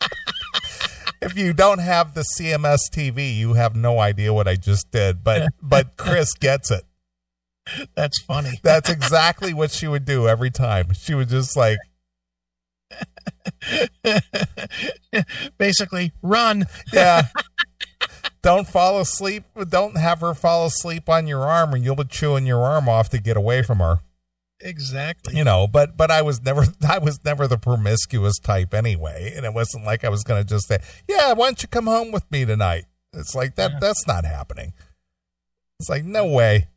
[1.21, 5.23] if you don't have the CMS TV, you have no idea what I just did.
[5.23, 6.83] But but Chris gets it.
[7.95, 8.59] That's funny.
[8.63, 10.93] That's exactly what she would do every time.
[10.93, 11.77] She would just like,
[15.57, 16.65] Basically, run.
[16.91, 17.27] yeah.
[18.41, 19.43] Don't fall asleep.
[19.69, 23.09] Don't have her fall asleep on your arm, or you'll be chewing your arm off
[23.09, 23.99] to get away from her.
[24.63, 25.35] Exactly.
[25.35, 29.45] You know, but but I was never I was never the promiscuous type anyway, and
[29.45, 32.11] it wasn't like I was going to just say, "Yeah, why don't you come home
[32.11, 33.71] with me tonight?" It's like that.
[33.73, 33.79] Yeah.
[33.79, 34.73] That's not happening.
[35.79, 36.67] It's like no way.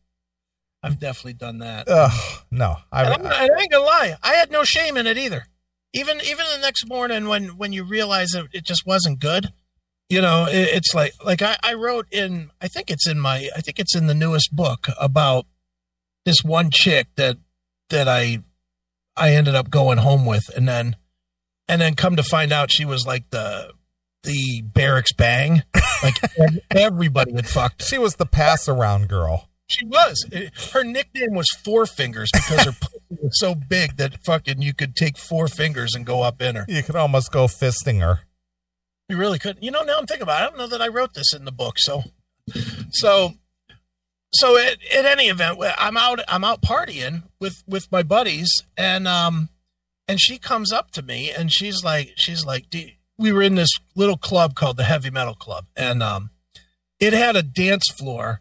[0.82, 1.88] I've definitely done that.
[1.88, 2.76] Ugh, no.
[2.92, 5.46] I, And I'm, I ain't gonna lie, I had no shame in it either.
[5.94, 9.52] Even even the next morning when when you realize it, it just wasn't good,
[10.08, 13.48] you know, it, it's like like I, I wrote in I think it's in my
[13.56, 15.46] I think it's in the newest book about
[16.24, 17.38] this one chick that
[17.90, 18.38] that I
[19.16, 20.96] I ended up going home with, and then
[21.68, 23.72] and then come to find out she was like the
[24.24, 25.62] the barracks bang,
[26.02, 26.16] like
[26.70, 27.88] everybody had fucked her.
[27.88, 29.48] she was the pass around girl.
[29.66, 30.26] She was.
[30.72, 34.94] Her nickname was Four Fingers because her pussy was so big that fucking you could
[34.94, 36.66] take four fingers and go up in her.
[36.68, 38.20] You could almost go fisting her.
[39.08, 39.58] You really could.
[39.60, 40.44] You know, now I'm thinking about it.
[40.44, 41.78] I don't know that I wrote this in the book.
[41.78, 42.02] So,
[42.90, 43.32] so,
[44.32, 46.20] so at, at any event, I'm out.
[46.28, 49.50] I'm out partying with with my buddies, and um,
[50.08, 53.54] and she comes up to me and she's like, she's like, "Do- we were in
[53.54, 56.30] this little club called the Heavy Metal Club, and um,
[56.98, 58.40] it had a dance floor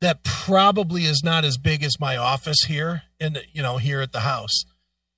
[0.00, 4.00] that probably is not as big as my office here in the, you know here
[4.00, 4.64] at the house.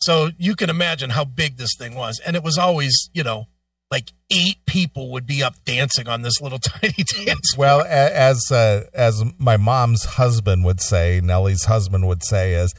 [0.02, 3.46] So you can imagine how big this thing was, and it was always you know
[3.90, 7.54] like eight people would be up dancing on this little tiny dance.
[7.56, 12.72] Well, a- as uh, as my mom's husband would say, Nellie's husband would say, is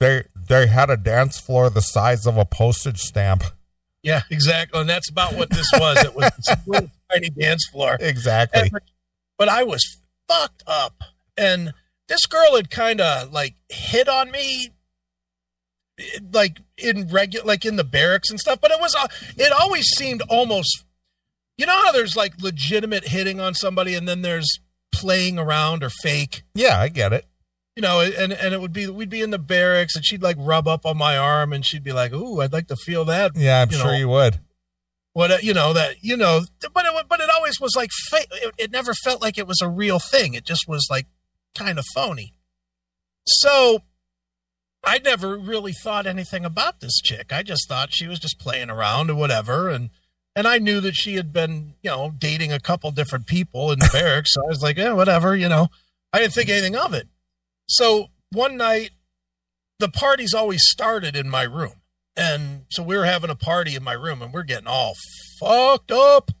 [0.00, 3.44] they they had a dance floor the size of a postage stamp.
[4.02, 5.98] Yeah, exactly, and that's about what this was.
[6.04, 7.96] It was a little tiny dance floor.
[8.00, 8.62] Exactly.
[8.62, 8.70] And-
[9.38, 11.02] but I was fucked up,
[11.36, 11.72] and
[12.08, 14.70] this girl had kind of like hit on me,
[16.32, 18.60] like in regular, like in the barracks and stuff.
[18.60, 20.84] But it was, uh, it always seemed almost,
[21.58, 24.60] you know how there's like legitimate hitting on somebody, and then there's
[24.94, 26.42] playing around or fake.
[26.54, 27.26] Yeah, I get it.
[27.76, 30.36] You know, and and it would be we'd be in the barracks, and she'd like
[30.38, 33.32] rub up on my arm, and she'd be like, "Ooh, I'd like to feel that."
[33.36, 33.96] Yeah, I'm You sure know.
[33.98, 34.40] you would.
[35.12, 36.42] what uh, you know that you know
[36.74, 39.68] but it, but it always was like it, it never felt like it was a
[39.68, 41.06] real thing it just was like
[41.56, 42.32] kind of phony
[43.26, 43.80] so
[44.84, 48.70] i never really thought anything about this chick i just thought she was just playing
[48.70, 49.90] around or whatever and
[50.36, 53.80] and i knew that she had been you know dating a couple different people in
[53.80, 55.66] the barracks so i was like yeah whatever you know
[56.12, 57.08] i didn't think anything of it
[57.70, 58.90] so one night
[59.78, 61.74] the parties always started in my room.
[62.16, 64.94] And so we were having a party in my room and we're getting all
[65.38, 66.32] fucked up.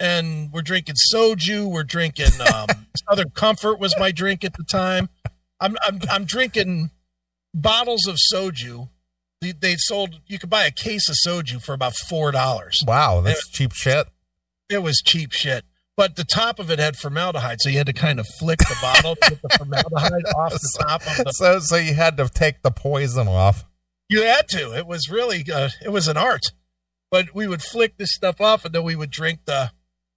[0.00, 1.70] And we're drinking soju.
[1.70, 2.68] We're drinking um,
[3.08, 5.08] southern comfort was my drink at the time.
[5.60, 6.90] I'm i'm, I'm drinking
[7.54, 8.88] bottles of soju.
[9.40, 12.76] They, they sold you could buy a case of soju for about four dollars.
[12.84, 14.08] Wow, that's cheap shit.
[14.68, 15.64] it was cheap shit
[16.02, 18.76] but the top of it had formaldehyde so you had to kind of flick the
[18.82, 22.28] bottle to get the formaldehyde off the top of the So so you had to
[22.28, 23.64] take the poison off.
[24.08, 24.76] You had to.
[24.76, 26.42] It was really uh, it was an art.
[27.12, 29.70] But we would flick this stuff off and then we would drink the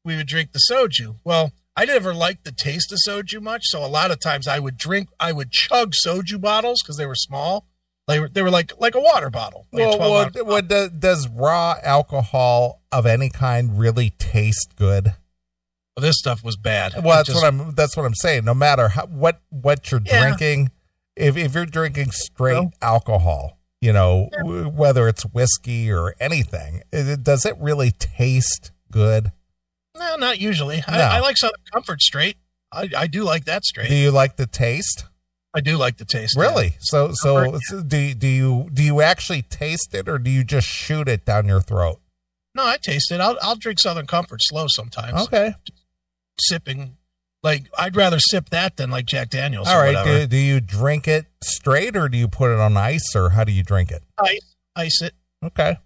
[0.03, 1.19] we would drink the soju.
[1.23, 4.57] Well, I never liked the taste of soju much, so a lot of times I
[4.57, 7.67] would drink, I would chug soju bottles because they were small.
[8.07, 9.67] They were, they were like like a water bottle.
[9.71, 15.13] Like well, what, what does, does raw alcohol of any kind really taste good?
[15.97, 16.93] This stuff was bad.
[16.95, 17.73] Well, that's just, what I'm.
[17.73, 18.43] That's what I'm saying.
[18.43, 20.21] No matter how, what what you're yeah.
[20.21, 20.71] drinking,
[21.15, 24.39] if if you're drinking straight well, alcohol, you know, yeah.
[24.39, 29.31] w- whether it's whiskey or anything, it, does it really taste good?
[29.97, 30.77] No, not usually.
[30.87, 30.93] No.
[30.95, 32.35] I, I, like Southern Comfort straight.
[32.73, 33.87] I, I do like that straight.
[33.87, 35.05] Do you like the taste?
[35.53, 36.35] I do like the taste.
[36.37, 36.65] Really?
[36.65, 36.77] Yeah.
[36.79, 41.07] So so do do you do you actually taste it or do you just shoot
[41.07, 42.01] it down your throat?
[42.53, 43.21] No, I taste it.
[43.21, 45.21] I'll I'll drink Southern Comfort slow sometimes.
[45.23, 45.53] Okay.
[46.39, 46.97] Sipping
[47.45, 49.67] like I'd rather sip that than like Jack Daniels.
[49.67, 50.03] All right.
[50.03, 53.43] Do, do you drink it straight or do you put it on ice or how
[53.43, 54.03] do you drink it?
[54.17, 54.55] Ice.
[54.75, 55.13] Ice it.
[55.43, 55.77] Okay.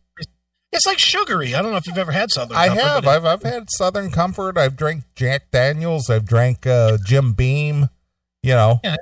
[0.72, 1.56] It's like sugary.
[1.56, 2.56] I don't know if you've ever had Southern.
[2.56, 3.08] I Comfort, have.
[3.08, 4.58] I've I've had Southern Comfort.
[4.58, 6.10] I've drank Jack Daniels.
[6.10, 7.90] I've drank uh, Jim Beam.
[8.44, 8.80] You know.
[8.84, 8.96] Yeah.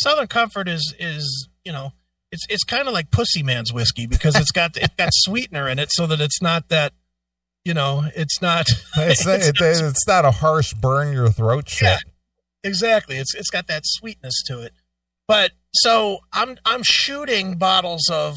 [0.00, 1.92] Southern Comfort is is you know
[2.32, 5.78] it's it's kind of like Pussy Man's whiskey because it's got it's got sweetener in
[5.78, 6.92] it so that it's not that
[7.64, 11.68] you know it's not it's, it's, it, not, it's not a harsh burn your throat
[11.68, 11.88] shit.
[11.88, 11.98] Yeah,
[12.62, 13.16] exactly.
[13.16, 14.72] It's it's got that sweetness to it.
[15.26, 18.36] But so I'm I'm shooting bottles of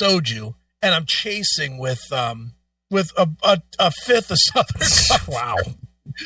[0.00, 2.52] soju and I'm chasing with um
[2.90, 5.56] with a a, a fifth of Southern wow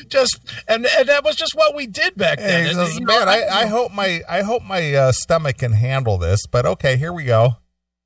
[0.09, 2.75] just and and that was just what we did back then.
[2.75, 6.47] Says, man, I, I, hope my I hope my uh, stomach can handle this.
[6.47, 7.57] But okay, here we go.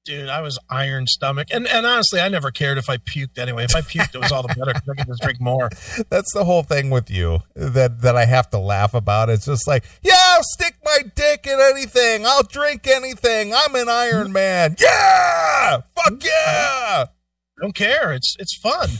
[0.07, 3.65] Dude, I was iron stomach, and and honestly, I never cared if I puked anyway.
[3.65, 5.69] If I puked, it was all the better because I could just drink more.
[6.09, 9.29] That's the whole thing with you that that I have to laugh about.
[9.31, 12.25] It's just like, yeah, I'll stick my dick in anything.
[12.25, 13.53] I'll drink anything.
[13.53, 14.77] I'm an Iron Man.
[14.79, 17.07] Yeah, fuck yeah.
[17.09, 18.13] I don't care.
[18.13, 18.91] It's it's fun.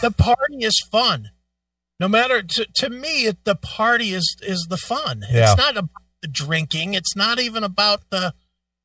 [0.00, 1.30] The party is fun
[2.02, 5.52] no matter to, to me the party is is the fun yeah.
[5.52, 8.34] it's not about the drinking it's not even about the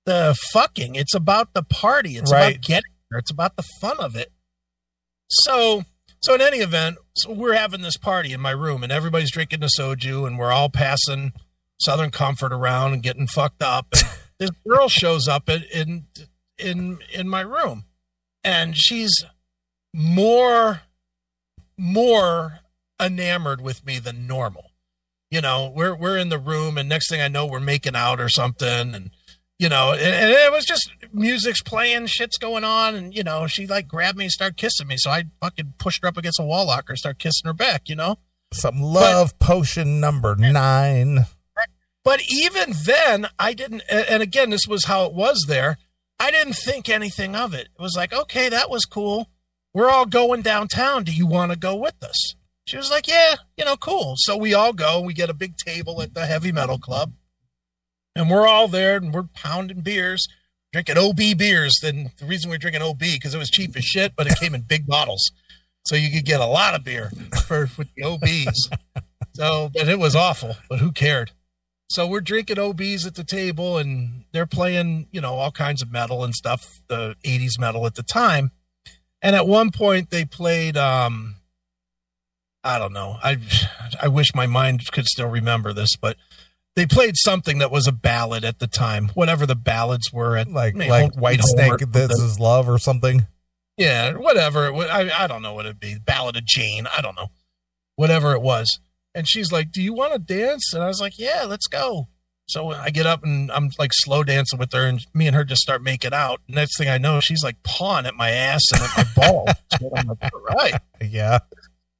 [0.07, 2.55] the fucking it's about the party it's right.
[2.55, 4.31] about getting there it's about the fun of it
[5.29, 5.83] so
[6.21, 9.59] so in any event so we're having this party in my room and everybody's drinking
[9.59, 11.33] the soju and we're all passing
[11.79, 14.03] southern comfort around and getting fucked up and
[14.39, 16.05] this girl shows up in in
[16.57, 17.83] in in my room
[18.43, 19.13] and she's
[19.93, 20.81] more
[21.77, 22.59] more
[22.99, 24.71] enamored with me than normal.
[25.29, 28.21] You know, we're we're in the room, and next thing I know, we're making out
[28.21, 29.11] or something, and
[29.59, 33.47] you know, and, and it was just music's playing, shit's going on, and you know,
[33.47, 36.39] she like grabbed me and started kissing me, so I fucking pushed her up against
[36.39, 38.17] a wall locker, started kissing her back, you know.
[38.53, 41.25] Some love but, potion number nine.
[42.03, 43.83] But even then, I didn't.
[43.89, 45.77] And again, this was how it was there.
[46.19, 47.67] I didn't think anything of it.
[47.77, 49.27] It was like, okay, that was cool.
[49.73, 51.03] We're all going downtown.
[51.03, 52.35] Do you want to go with us?
[52.65, 54.13] She was like, Yeah, you know, cool.
[54.17, 57.13] So we all go, we get a big table at the heavy metal club,
[58.17, 60.27] and we're all there and we're pounding beers,
[60.73, 61.79] drinking OB beers.
[61.81, 64.55] Then the reason we're drinking OB because it was cheap as shit, but it came
[64.55, 65.31] in big bottles.
[65.85, 67.11] So you could get a lot of beer
[67.45, 68.69] for with the OBs.
[69.35, 71.31] So, but it was awful, but who cared?
[71.89, 75.91] So we're drinking OBs at the table and they're playing, you know, all kinds of
[75.91, 78.51] metal and stuff, the 80s metal at the time.
[79.21, 81.35] And at one point they played um
[82.63, 83.17] I don't know.
[83.23, 83.37] I
[84.01, 86.17] I wish my mind could still remember this, but
[86.77, 90.47] they played something that was a ballad at the time, whatever the ballads were at
[90.47, 93.25] like like Whitesnake, This Is Love or something.
[93.77, 94.71] Yeah, whatever.
[94.73, 95.97] I I don't know what it'd be.
[95.97, 96.85] Ballad of Jane.
[96.95, 97.29] I don't know.
[97.95, 98.79] Whatever it was.
[99.15, 102.09] And she's like, "Do you want to dance?" And I was like, "Yeah, let's go."
[102.47, 105.43] So I get up and I'm like slow dancing with her, and me and her
[105.43, 106.41] just start making out.
[106.47, 109.49] Next thing I know, she's like pawing at my ass and at my balls.
[109.97, 111.39] I'm like, "All right, yeah."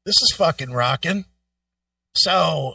[0.08, 1.26] this is fucking rocking.
[2.16, 2.74] So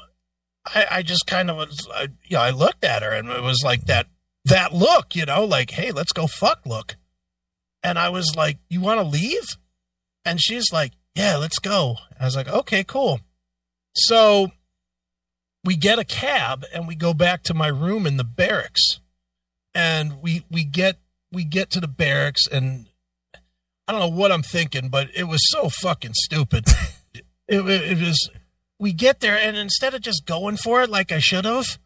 [0.66, 3.42] I, I just kind of was, I, you know, I looked at her and it
[3.42, 4.06] was like that,
[4.44, 6.96] that look, you know, like, hey, let's go fuck look.
[7.82, 9.56] And I was like, you want to leave?
[10.24, 11.96] And she's like, yeah, let's go.
[12.18, 13.20] I was like, okay, cool.
[13.94, 14.52] So
[15.64, 19.00] we get a cab and we go back to my room in the barracks.
[19.74, 20.98] And we, we get,
[21.32, 22.86] we get to the barracks and
[23.88, 26.66] I don't know what I'm thinking, but it was so fucking stupid.
[27.48, 28.30] It, it, was,
[28.82, 31.78] we get there, and instead of just going for it like I should have,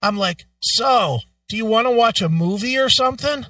[0.00, 1.18] I'm like, so
[1.48, 3.44] do you want to watch a movie or something?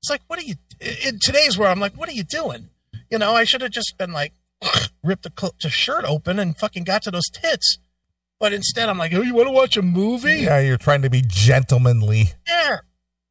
[0.00, 2.70] It's like, what are you, in today's world, I'm like, what are you doing?
[3.10, 4.32] You know, I should have just been like,
[5.02, 7.78] ripped the, cl- the shirt open and fucking got to those tits.
[8.38, 10.42] But instead, I'm like, oh, you want to watch a movie?
[10.42, 12.34] Yeah, you're trying to be gentlemanly.
[12.46, 12.78] Yeah.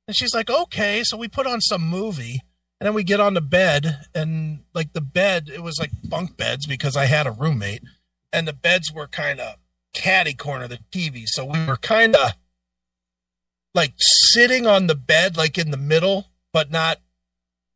[0.10, 1.04] And she's like, okay.
[1.06, 2.42] So we put on some movie.
[2.82, 6.36] And then we get on the bed, and like the bed, it was like bunk
[6.36, 7.82] beds because I had a roommate,
[8.36, 9.56] and the beds were kind of
[9.94, 11.24] catty corner the TV.
[11.26, 12.34] So we were kind of
[13.74, 17.00] like sitting on the bed, like in the middle, but not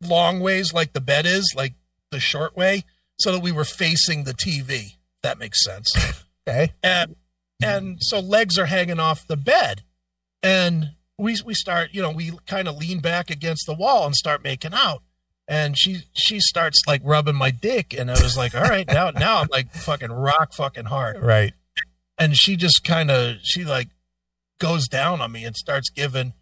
[0.02, 1.76] long ways like the bed is, like
[2.12, 2.84] the short way,
[3.20, 4.98] so that we were facing the TV.
[5.24, 5.92] That makes sense.
[6.48, 6.74] Okay.
[6.82, 7.16] and
[7.62, 9.84] and so legs are hanging off the bed
[10.42, 14.16] and we we start you know we kind of lean back against the wall and
[14.16, 15.04] start making out
[15.50, 19.10] and she she starts like rubbing my dick and i was like all right now
[19.10, 21.54] now i'm like fucking rock fucking hard Right.
[22.18, 23.90] and she just kind of she like
[24.60, 26.34] goes down on me and starts giving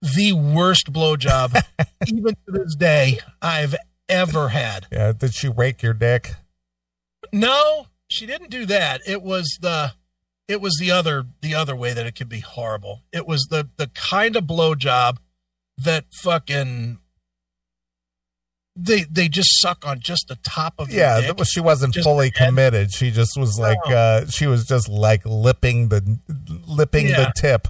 [0.00, 1.60] the worst blowjob
[2.06, 3.74] even to this day i've
[4.08, 5.12] ever had Yeah.
[5.12, 6.34] Did she rake your dick?
[7.32, 9.00] No, she didn't do that.
[9.06, 9.92] It was the
[10.48, 13.02] it was the other the other way that it could be horrible.
[13.12, 15.16] It was the the kind of blowjob
[15.78, 16.98] that fucking
[18.74, 21.20] they they just suck on just the top of Yeah.
[21.20, 21.44] dick.
[21.46, 22.92] she wasn't fully committed.
[22.92, 23.94] She just was like, No.
[23.96, 26.18] uh, she was just like lipping the,
[26.66, 27.24] lipping Yeah.
[27.24, 27.68] the tip.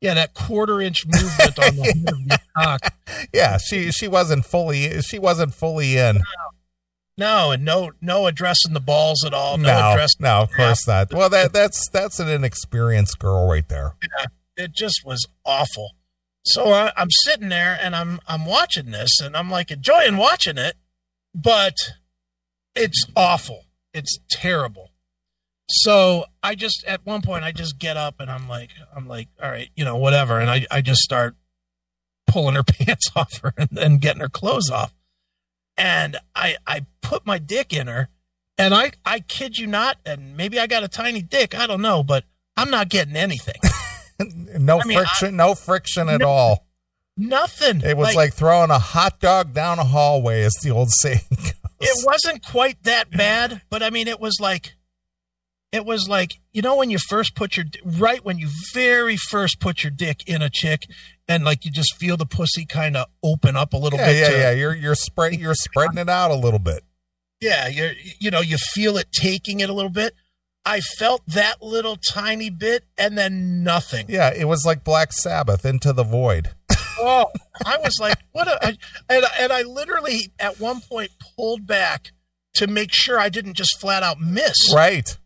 [0.00, 2.40] yeah, that quarter inch movement on the head of
[2.80, 2.94] cock.
[3.32, 3.58] Yeah.
[3.58, 6.20] She, she wasn't fully, she wasn't fully in.
[7.16, 9.58] No, and no no addressing the balls at all.
[9.58, 11.12] No, No, addressing no, of course not.
[11.12, 13.94] Well, that, that's, that's an inexperienced girl right there.
[14.56, 15.92] it just was awful.
[16.44, 20.58] So I, I'm sitting there and I'm I'm watching this and I'm like enjoying watching
[20.58, 20.76] it,
[21.34, 21.74] but
[22.74, 23.64] it's awful.
[23.92, 24.90] It's terrible.
[25.70, 29.28] So I just at one point I just get up and I'm like I'm like
[29.42, 31.36] all right you know whatever and I I just start
[32.26, 34.94] pulling her pants off her and then getting her clothes off,
[35.76, 38.08] and I I put my dick in her
[38.56, 41.82] and I I kid you not and maybe I got a tiny dick I don't
[41.82, 42.24] know but
[42.56, 43.60] I'm not getting anything.
[44.58, 46.28] no I mean, friction, no friction at No.
[46.28, 46.66] all.
[47.16, 47.80] Nothing.
[47.80, 51.52] It was like, throwing a hot dog down a hallway, as the old saying goes.
[51.80, 54.76] it wasn't quite that bad, but I mean, it was like,
[55.72, 59.58] it was like, you know, when you first put your, right when you very first
[59.60, 60.86] put your dick in a chick
[61.26, 64.16] and like you just feel the pussy kind of open up a little yeah, bit.
[64.20, 64.50] yeah, to- yeah.
[64.52, 66.84] You're you're spread you're spreading it out a little bit.
[67.40, 67.66] Yeah.
[67.68, 70.14] You're, you know, you feel it taking it a little bit.
[70.68, 74.04] I felt that little tiny bit and then nothing.
[74.06, 76.50] Yeah, it was like Black Sabbath into the void.
[77.00, 77.30] Oh,
[77.64, 78.76] I was like, what a, I,
[79.08, 82.12] and, and I literally at one point pulled back
[82.56, 84.56] to make sure I didn't just flat out miss.
[84.74, 85.16] Right.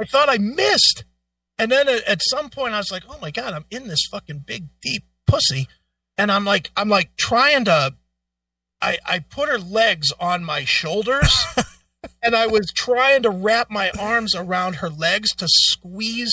[0.00, 1.02] I thought I missed.
[1.58, 4.06] And then at, at some point I was like, oh my God, I'm in this
[4.08, 5.66] fucking big, deep pussy.
[6.16, 7.94] And I'm like, I'm like trying to,
[8.80, 11.34] I, I put her legs on my shoulders
[12.22, 16.32] and I was trying to wrap my arms around her legs to squeeze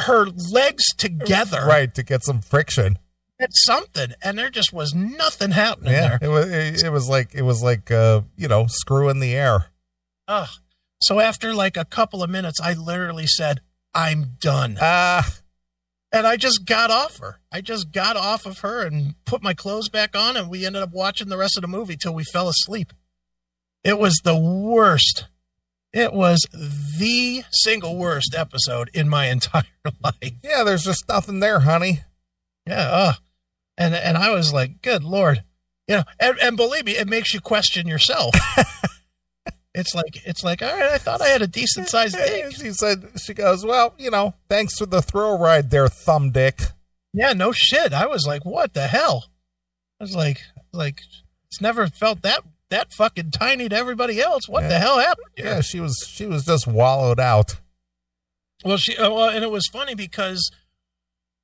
[0.00, 2.98] her legs together Right, to get some friction.
[3.40, 4.12] at something.
[4.22, 6.08] And there just was nothing happening Yeah.
[6.08, 6.18] there.
[6.22, 9.34] It was it, it was like it was like uh, you know, screw in the
[9.34, 9.66] air.
[10.28, 10.48] Ugh.
[11.00, 13.60] So after like a couple of minutes, I literally said,
[13.94, 14.78] I'm done.
[14.80, 15.32] Ah,
[16.12, 17.38] And I just got off her.
[17.52, 20.82] I just got off of her and put my clothes back on, and we ended
[20.82, 22.92] up watching the rest of the movie till we fell asleep.
[23.84, 25.26] It was the worst.
[25.92, 29.64] It was the single worst episode in my entire
[30.02, 30.34] life.
[30.42, 32.00] yeah, there's just nothing there, honey.
[32.66, 32.88] Yeah.
[32.90, 33.12] Uh,
[33.76, 35.44] and and I was like, good lord,
[35.86, 36.04] you know.
[36.18, 38.34] And, and believe me, it makes you question yourself.
[39.74, 42.52] it's like it's like, all right, I thought I had a decent sized dick.
[42.52, 46.60] She said she goes, Well, you know, thanks for the thrill ride there, thumb dick.
[47.14, 47.92] Yeah, no shit.
[47.92, 49.24] I was like, what the hell?
[50.00, 51.00] I was like, like
[51.46, 54.48] it's never felt that that fucking tiny to everybody else.
[54.48, 54.68] What Yeah.
[54.68, 55.26] the hell happened?
[55.36, 55.46] Here?
[55.46, 57.56] Yeah, she was she was just wallowed out.
[58.64, 60.50] Well, she uh, well, and it was funny because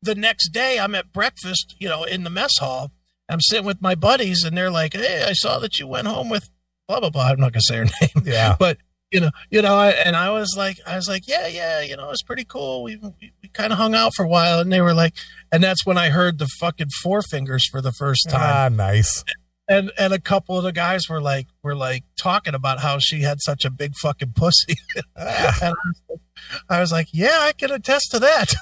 [0.02, 2.90] the next day I'm at breakfast, you know, in the mess hall.
[3.28, 6.28] I'm sitting with my buddies, and they're like, "Hey, I saw that you went home
[6.28, 6.50] with
[6.88, 8.56] blah blah blah." I'm not gonna say her name, Yeah.
[8.58, 8.76] but
[9.10, 11.96] you know, you know, I, and I was like, I was like, yeah, yeah, you
[11.96, 12.82] know, it's pretty cool.
[12.82, 15.14] We we, we kind of hung out for a while, and they were like,
[15.52, 18.42] and that's when I heard the fucking four fingers for the first time.
[18.42, 19.24] Ah, nice.
[19.68, 23.22] And and a couple of the guys were like were like talking about how she
[23.22, 24.74] had such a big fucking pussy
[25.16, 26.20] and I was, like,
[26.68, 28.54] I was like yeah i can attest to that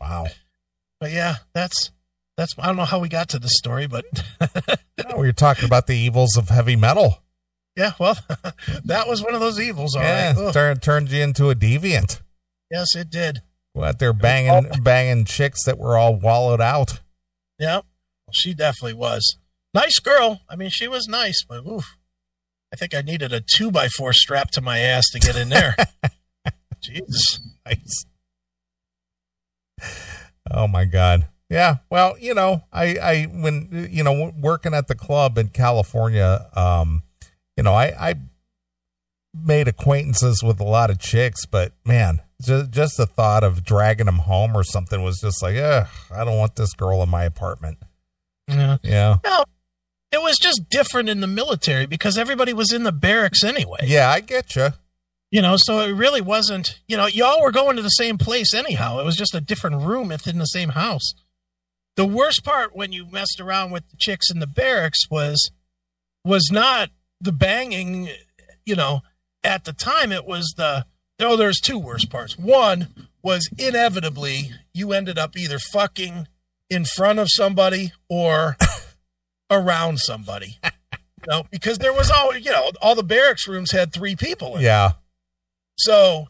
[0.00, 0.26] wow.
[1.00, 1.90] but yeah that's
[2.36, 4.04] that's i don't know how we got to this story but
[5.16, 7.22] we were talking about the evils of heavy metal.
[7.76, 8.16] yeah well
[8.84, 10.52] that was one of those evils all yeah, right.
[10.52, 12.20] Turn, turned you into a deviant.
[12.70, 13.42] yes it did
[13.76, 17.00] Go out there banging banging chicks that were all wallowed out.
[17.64, 17.80] Yeah
[18.32, 19.38] she definitely was
[19.72, 21.96] nice girl i mean she was nice but oof,
[22.72, 25.48] i think i needed a two by four strapped to my ass to get in
[25.48, 25.74] there
[26.82, 28.06] jesus Nice.
[30.50, 31.28] Oh my God.
[31.48, 31.76] Yeah.
[31.90, 37.02] Well, you know, I, I, when, you know, working at the club in California, um,
[37.56, 38.14] you know, I, I,
[39.36, 44.06] made acquaintances with a lot of chicks, but man, just just the thought of dragging
[44.06, 47.24] them home or something was just like, ugh, I don't want this girl in my
[47.24, 47.78] apartment.
[48.48, 48.78] Yeah.
[48.82, 49.18] Yeah.
[49.24, 49.44] Well,
[50.12, 53.80] it was just different in the military because everybody was in the barracks anyway.
[53.82, 54.68] Yeah, I get you.
[55.30, 58.54] You know, so it really wasn't, you know, y'all were going to the same place
[58.54, 59.00] anyhow.
[59.00, 61.12] It was just a different room within the same house.
[61.96, 65.50] The worst part when you messed around with the chicks in the barracks was
[66.24, 66.90] was not
[67.20, 68.10] the banging,
[68.64, 69.00] you know,
[69.42, 70.86] at the time it was the
[71.20, 72.38] oh there's two worst parts.
[72.38, 72.88] One
[73.22, 76.28] was inevitably you ended up either fucking
[76.70, 78.56] in front of somebody or
[79.50, 80.58] around somebody.
[80.62, 80.70] You
[81.28, 84.62] know, because there was all you know, all the barracks rooms had three people in.
[84.62, 84.92] Yeah.
[85.76, 86.28] So,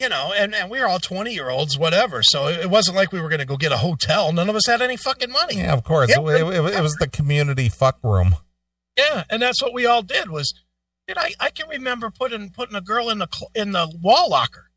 [0.00, 2.22] you know, and, and we were all 20 year olds, whatever.
[2.22, 4.32] So it, it wasn't like we were going to go get a hotel.
[4.32, 5.56] None of us had any fucking money.
[5.56, 6.10] Yeah, of course.
[6.10, 6.20] Yeah.
[6.20, 8.36] It, it- it was the community fuck room.
[8.98, 10.54] Yeah, and that's what we all did was,
[11.06, 14.70] dude, I, I can remember putting putting a girl in the in the wall locker,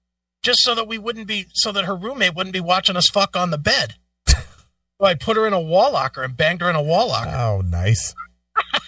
[0.44, 3.36] just so that we wouldn't be so that her roommate wouldn't be watching us fuck
[3.36, 3.96] on the bed.
[4.28, 4.36] so
[5.02, 7.62] I put her in a wall locker and banged her in a wall locker, Oh,
[7.62, 8.14] nice.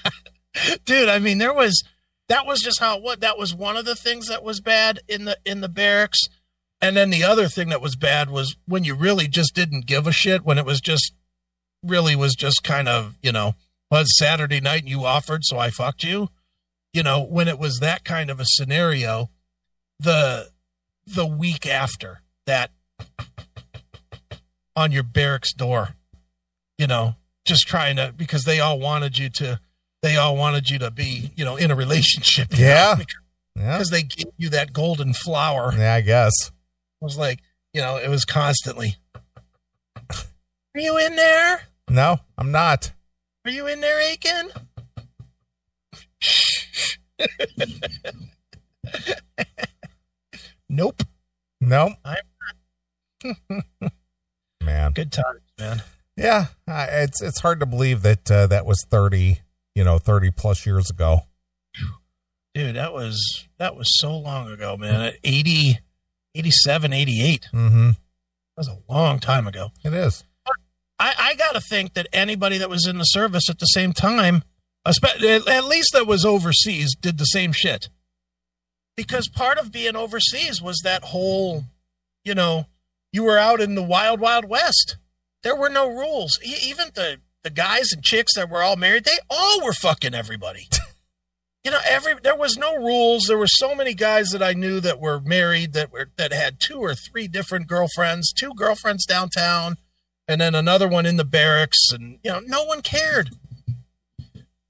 [0.86, 1.10] dude.
[1.10, 1.84] I mean, there was
[2.28, 3.18] that was just how it was.
[3.18, 6.20] That was one of the things that was bad in the in the barracks,
[6.82, 10.08] and then the other thing that was bad was when you really just didn't give
[10.08, 11.14] a shit when it was just
[11.84, 13.56] really was just kind of you know
[13.90, 16.30] was Saturday night and you offered, so I fucked you.
[16.94, 19.30] You know, when it was that kind of a scenario,
[20.00, 20.50] the
[21.06, 22.72] the week after that
[24.76, 25.96] on your barracks door,
[26.78, 27.16] you know,
[27.46, 29.60] just trying to because they all wanted you to
[30.02, 32.48] they all wanted you to be, you know, in a relationship.
[32.58, 32.96] Yeah.
[32.98, 33.06] know,
[33.56, 33.78] Yeah.
[33.78, 35.74] Because they gave you that golden flower.
[35.78, 36.34] Yeah, I guess.
[36.48, 37.40] It was like,
[37.74, 38.96] you know, it was constantly.
[40.10, 41.64] Are you in there?
[41.90, 42.92] No, I'm not.
[43.46, 44.52] Are you in there, Aiken?
[50.70, 51.04] nope.
[51.60, 51.94] No.
[52.04, 52.18] I'm-
[54.64, 54.92] Man.
[54.94, 55.82] Good times, man.
[56.18, 59.40] Yeah, it's it's hard to believe that uh, that was 30,
[59.76, 61.22] you know, 30 plus years ago.
[62.54, 65.02] Dude, that was that was so long ago, man.
[65.02, 65.80] At 80,
[66.36, 67.48] 87, 88.
[67.52, 67.96] That Mhm.
[68.58, 69.72] was a long time ago.
[69.84, 70.24] It is.
[71.00, 73.92] I, I got to think that anybody that was in the service at the same
[73.94, 74.44] time,
[74.86, 77.90] at least that was overseas, did the same shit.
[78.96, 81.66] Because part of being overseas was that whole,
[82.24, 82.66] you know,
[83.12, 84.98] you were out in the wild, wild west.
[85.44, 86.40] There were no rules.
[86.44, 90.68] Even the the guys and chicks that were all married, they all were fucking everybody.
[91.64, 93.24] you know, every there was no rules.
[93.24, 96.60] There were so many guys that I knew that were married that were that had
[96.60, 99.78] two or three different girlfriends, two girlfriends downtown
[100.32, 103.32] and then another one in the barracks and you know no one cared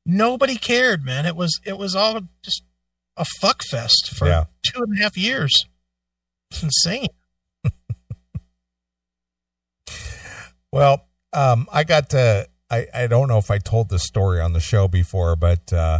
[0.05, 2.63] nobody cared man it was it was all just
[3.17, 4.45] a fuck fest for Yeah.
[4.65, 5.51] two and a half years
[6.49, 7.07] it's insane
[10.71, 12.47] Well, um, I got to.
[12.69, 15.99] I, I don't know if I told this story on the show before, but uh,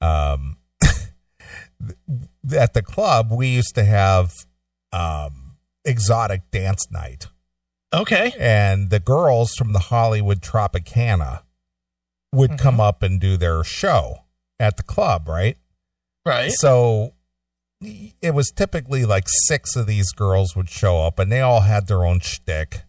[0.00, 0.58] um,
[2.56, 4.32] at the club we used to have
[4.92, 7.26] um, exotic dance night,
[7.92, 11.42] okay and the girls from the Hollywood Tropicana
[12.32, 12.58] would Mhm.
[12.58, 14.24] come up and do their show
[14.58, 15.58] at the club, right?
[16.24, 17.14] right So
[17.80, 21.88] it was typically like six of these girls would show up, and they all had
[21.88, 22.82] their own shtick.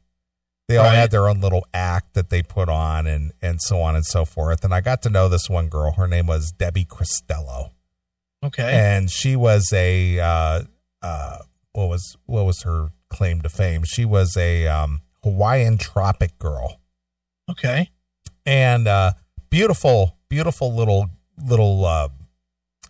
[0.67, 0.95] They all Right.
[0.95, 4.23] had their own little act that they put on, and and so on and so
[4.23, 4.63] forth.
[4.63, 5.91] And I got to know this one girl.
[5.93, 7.71] Her name was Debbie Cristello,
[8.43, 10.61] okay and she was a uh,
[11.01, 11.37] uh,
[11.73, 13.83] what was what was her claim to fame?
[13.83, 16.79] She was a um, Hawaiian tropic girl
[17.49, 17.89] okay
[18.45, 19.13] and uh,
[19.57, 22.09] beautiful, beautiful little little uh,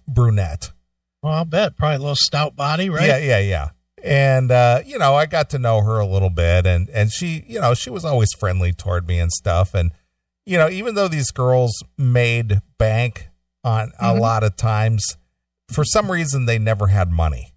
[0.07, 0.71] brunette.
[1.21, 3.69] well i'll bet probably a little stout body right Yeah, yeah, yeah.
[4.03, 7.43] And uh, you know, I got to know her a little bit and and she,
[7.47, 9.91] you know, she was always friendly toward me and stuff and
[10.45, 13.29] you know, even though these girls made bank
[13.63, 14.19] on a Mhm.
[14.19, 15.15] lot of times,
[15.71, 17.53] for some reason they never had money.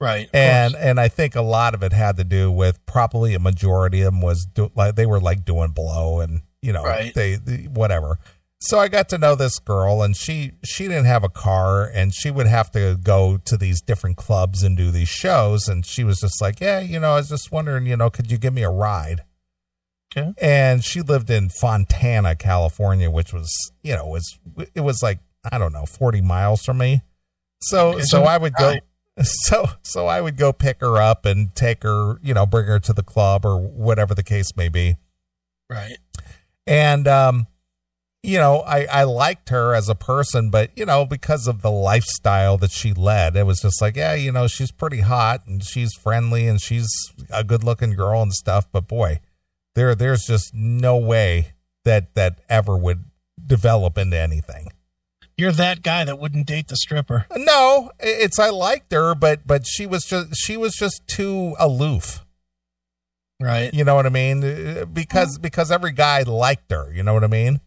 [0.00, 0.84] right And course.
[0.84, 4.12] and I think a lot of it had to do with probably a majority of
[4.12, 7.14] them was do, like they were like doing blow and you know, Right.
[7.14, 8.18] they, they whatever.
[8.60, 12.12] So I got to know this girl and she she didn't have a car and
[12.12, 16.02] she would have to go to these different clubs and do these shows and she
[16.02, 18.52] was just like, "Yeah, you know, I was just wondering, you know, could you give
[18.52, 19.20] me a ride?"
[20.16, 20.32] Okay.
[20.38, 23.48] And she lived in Fontana, California, which was,
[23.82, 24.38] you know, was
[24.74, 25.20] it was like,
[25.52, 27.02] I don't know, 40 miles from me.
[27.60, 28.74] So Okay, so so I would go
[29.22, 32.80] so so I would go pick her up and take her, you know, bring her
[32.80, 34.96] to the club or whatever the case may be.
[35.70, 35.98] right
[36.68, 37.48] And um
[38.22, 41.70] you know, I, I liked her as a person, but, you know, because of the
[41.70, 45.62] lifestyle that she led, it was just like, yeah, you know, she's pretty hot and
[45.62, 46.88] she's friendly and she's
[47.30, 48.66] a good looking girl and stuff.
[48.72, 49.20] But boy,
[49.74, 51.52] there, there's just no way
[51.84, 53.04] that that ever would
[53.46, 54.72] develop into anything.
[55.36, 57.26] You're that guy that wouldn't date the stripper.
[57.36, 62.24] No, it's, I liked her, but, but she was just, she was just too aloof.
[63.40, 63.72] Right.
[63.72, 64.42] You know what I mean?
[64.42, 65.42] Uh, because, mm-hmm.
[65.42, 66.92] because every guy liked her.
[66.92, 67.60] You know what I mean?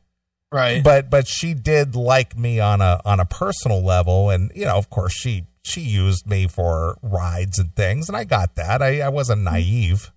[0.52, 0.84] Right.
[0.84, 4.76] but but she did like me on a on a personal level and you know
[4.76, 9.00] of course she she used me for rides and things and i got that i,
[9.00, 9.54] I wasn't mm-hmm.
[9.54, 10.12] naive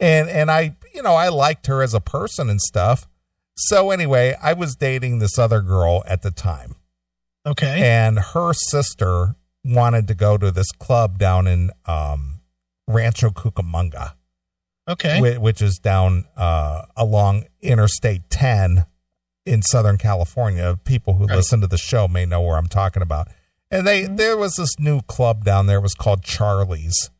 [0.00, 3.06] and and i you know i liked her as a person and stuff
[3.56, 6.74] so anyway i was dating this other girl at the time
[7.46, 7.80] okay.
[7.84, 12.40] and her sister wanted to go to this club down in um
[12.88, 14.14] rancho cucamonga
[14.88, 15.18] Okay.
[15.20, 18.86] whi- which is down uh, along Interstate 10
[19.44, 20.78] in Southern California.
[20.84, 21.36] People who Right.
[21.36, 23.28] listen to the show may know where I'm talking about.
[23.70, 24.16] And they Mhm.
[24.16, 25.78] there was this new club down there.
[25.78, 27.10] It was called Charlie's,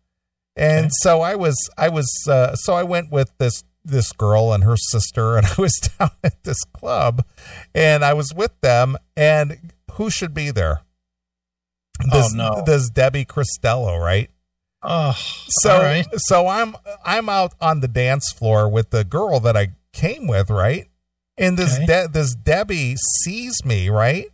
[0.55, 0.91] and Okay.
[1.03, 4.77] so I was I was uh, so I went with this this girl and her
[4.77, 7.25] sister, and I was down at this club,
[7.75, 8.97] and I was with them.
[9.17, 10.83] And who should be there?
[12.13, 12.63] This, Oh, no.
[12.65, 14.31] this Debbie Cristello, right?
[14.87, 15.17] Oh.
[15.49, 16.07] So right.
[16.17, 20.49] so I'm I'm out on the dance floor with the girl that I came with,
[20.51, 20.89] right?
[21.37, 21.87] And this Okay.
[21.87, 24.27] De- this Debbie sees me, right?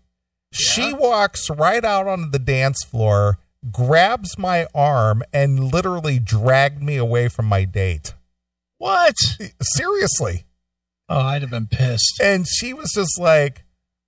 [0.53, 3.39] She walks right out onto the dance floor,
[3.71, 8.15] grabs my arm, and literally dragged me away from my date.
[8.77, 9.15] What?
[9.63, 10.45] Seriously.
[11.09, 12.21] Oh, I'd have been pissed.
[12.23, 13.65] And she was just like,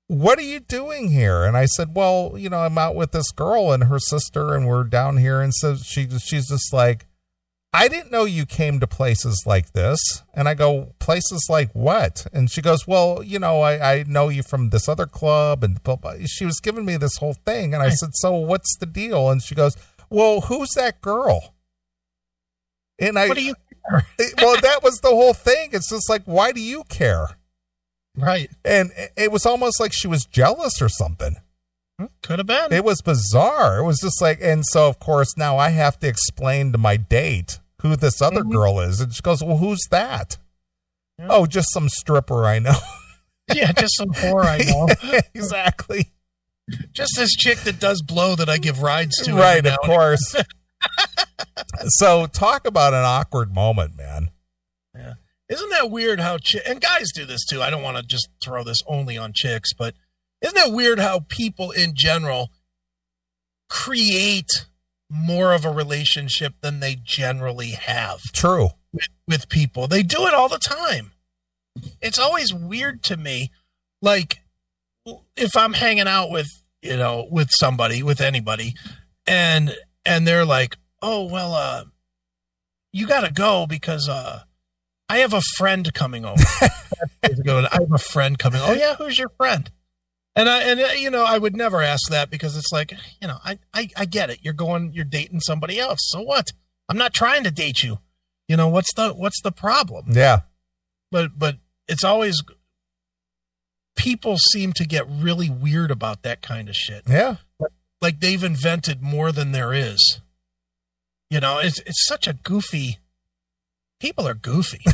[0.06, 1.44] What are you doing here?
[1.44, 4.66] And I said, Well, you know, I'm out with this girl and her sister, and
[4.66, 5.40] we're down here.
[5.40, 7.06] And so she she's just like,
[7.72, 10.22] I didn't know you came to places like this.
[10.34, 12.26] And I go, Places like what?
[12.32, 15.64] And she goes, Well, you know, I, I know you from this other club.
[15.64, 16.14] And blah, blah.
[16.26, 17.74] she was giving me this whole thing.
[17.74, 19.30] And I said, So what's the deal?
[19.30, 19.76] And she goes,
[20.10, 21.54] Well, who's that girl?
[22.98, 23.54] And I, What do you?
[24.38, 25.70] well, that was the whole thing.
[25.72, 27.36] It's just like, why do you care?
[28.16, 28.50] Right.
[28.64, 31.36] and it was almost like she was jealous or something.
[32.22, 32.72] Could have been.
[32.72, 33.78] It was bizarre.
[33.78, 36.96] It was just like, and so of course now I have to explain to my
[36.96, 38.50] date who this other Mhm.
[38.52, 40.38] girl is, and she goes, "Well, who's that?"
[41.18, 41.26] Yeah.
[41.30, 42.78] Oh, just some stripper I know.
[43.54, 44.88] yeah, just some whore I know.
[45.34, 46.10] exactly.
[46.92, 49.34] just this chick that does blow that I give rides to.
[49.34, 50.34] Right, of course.
[51.88, 54.30] so talk about an awkward moment, man.
[55.48, 57.62] Isn't that weird how chi- and guys do this too?
[57.62, 59.94] I don't want to just throw this only on chicks, but
[60.40, 62.50] isn't it weird how people in general
[63.68, 64.66] create
[65.10, 68.70] more of a relationship than they generally have True.
[68.92, 69.86] with, with people?
[69.86, 71.12] They do it all the time.
[72.00, 73.50] It's always weird to me.
[74.00, 74.38] Like
[75.36, 76.48] if I'm hanging out with,
[76.82, 78.74] you know, with somebody, with anybody,
[79.26, 79.74] and
[80.06, 81.84] and they're like, "Oh, well, uh
[82.92, 84.42] you got to go because uh
[85.08, 86.42] I have a friend coming over."
[87.22, 88.60] Ago, I have a friend coming.
[88.62, 89.70] Oh yeah, who's your friend?
[90.36, 93.28] And I and uh, you know I would never ask that because it's like you
[93.28, 94.40] know I, I I get it.
[94.42, 96.00] You're going you're dating somebody else.
[96.02, 96.52] So what?
[96.88, 97.98] I'm not trying to date you.
[98.48, 100.06] You know what's the what's the problem?
[100.10, 100.40] Yeah.
[101.10, 101.56] But but
[101.88, 102.42] it's always
[103.96, 107.04] people seem to get really weird about that kind of shit.
[107.08, 107.36] Yeah.
[108.00, 110.20] Like they've invented more than there is.
[111.30, 112.98] You know, it's it's such a goofy.
[114.04, 114.84] People are goofy.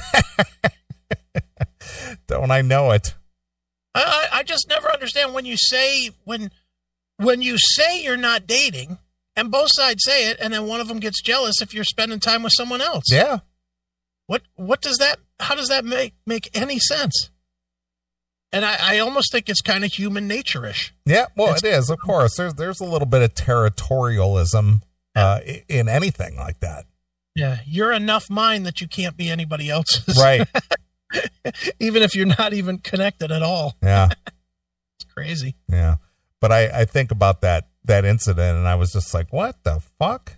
[2.29, 3.17] Don't I know it?
[3.93, 6.53] I, I just never understand when you say when
[7.17, 8.99] when you say you're not dating
[9.35, 12.21] and both sides say it and then one of them gets jealous if you're spending
[12.21, 13.03] time with someone else.
[13.11, 13.39] Yeah.
[14.29, 17.31] What what does that how does that make make any sense?
[18.53, 20.95] And I, I almost think it's kind of human nature ish.
[21.05, 21.91] Yeah, well, It's- it is.
[21.91, 24.83] Of course, there's there's a little bit of territorialism
[25.17, 26.85] uh, in anything like that,
[27.35, 27.59] Yeah.
[27.67, 30.17] You're enough mine that you can't be anybody else's.
[30.21, 30.47] right?
[31.81, 33.77] even if you're not even connected at all.
[33.83, 34.09] Yeah,
[34.97, 35.57] It's crazy.
[35.69, 35.97] yeah.
[36.41, 39.81] But I I think about that that incident, and I was just like, what the
[39.99, 40.37] fuck?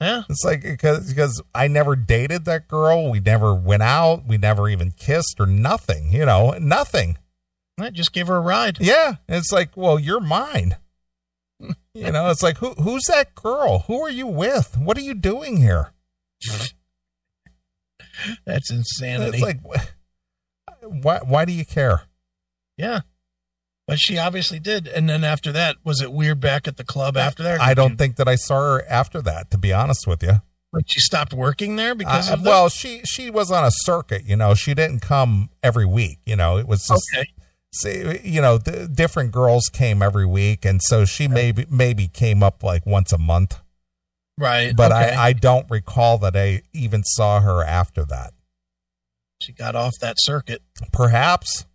[0.00, 0.22] Yeah.
[0.28, 3.10] It's like because because I never dated that girl.
[3.10, 4.26] We never went out.
[4.26, 6.12] We never even kissed or nothing.
[6.12, 7.18] You know, nothing.
[7.80, 8.78] I just gave her a ride.
[8.80, 10.76] Yeah, it's like, well, you're mine.
[11.94, 13.80] You know, it's like who who's that girl?
[13.86, 14.78] Who are you with?
[14.78, 15.91] What are you doing here?
[18.46, 19.38] That's insanity.
[19.38, 19.60] It's like,
[20.82, 22.02] why why do you care?
[22.76, 23.00] yeah.
[23.88, 24.86] But she obviously did.
[24.86, 27.60] And then after that, was it weird back at the club after that?
[27.60, 29.50] I don't you- think that I saw her after that.
[29.50, 30.40] To be honest with you,
[30.72, 34.22] like she stopped working there because Uh, well, she she was on a circuit.
[34.24, 36.20] You know, she didn't come every week.
[36.24, 37.26] You know, it was just okay.
[37.74, 42.62] see, you know, different girls came every week, and so she maybe maybe came up
[42.62, 43.58] like once a month.
[44.38, 44.74] Right.
[44.74, 45.14] But okay.
[45.14, 48.32] I, I don't recall that I even saw her after that.
[49.42, 50.62] she got off that circuit.
[50.92, 51.66] Perhaps.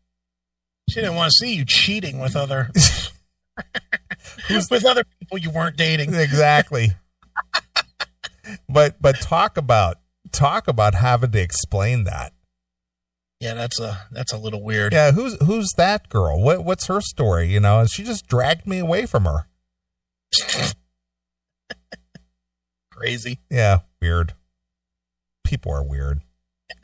[0.89, 2.71] She didn't want to see you cheating with other
[4.49, 6.13] with other people you weren't dating.
[6.13, 6.91] Exactly.
[8.69, 9.97] but but talk about
[10.31, 12.33] talk about having to explain that.
[13.39, 14.93] Yeah, that's a that's a little weird.
[14.93, 16.41] Yeah, who's who's that girl?
[16.41, 17.47] What what's her story?
[17.47, 19.47] You know, and she just dragged me away from her.
[22.97, 23.37] Crazy.
[23.51, 24.33] Yeah, weird.
[25.43, 26.21] People are weird.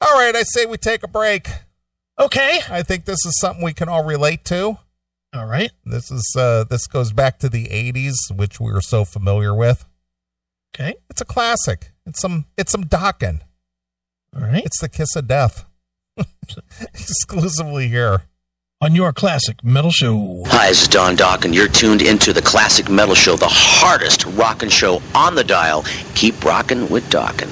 [0.00, 1.48] all right, I say we take a break.
[2.18, 2.58] Okay.
[2.68, 4.78] I think this is something we can all relate to.
[5.32, 5.70] All right.
[5.84, 9.84] This is uh this goes back to the 80s, which we are so familiar with.
[10.74, 10.94] Okay.
[11.08, 11.92] It's a classic.
[12.04, 13.42] It's some it's some Dokken.
[14.34, 14.64] All right.
[14.64, 15.66] It's the kiss of death.
[16.80, 18.22] Exclusively here.
[18.82, 20.42] On your classic metal show.
[20.48, 24.26] Hi, this is Don Dokken, and you're tuned into the Classic Metal Show, the hardest
[24.26, 25.82] rockin' show on the dial.
[26.14, 27.48] Keep rockin' with Dokken.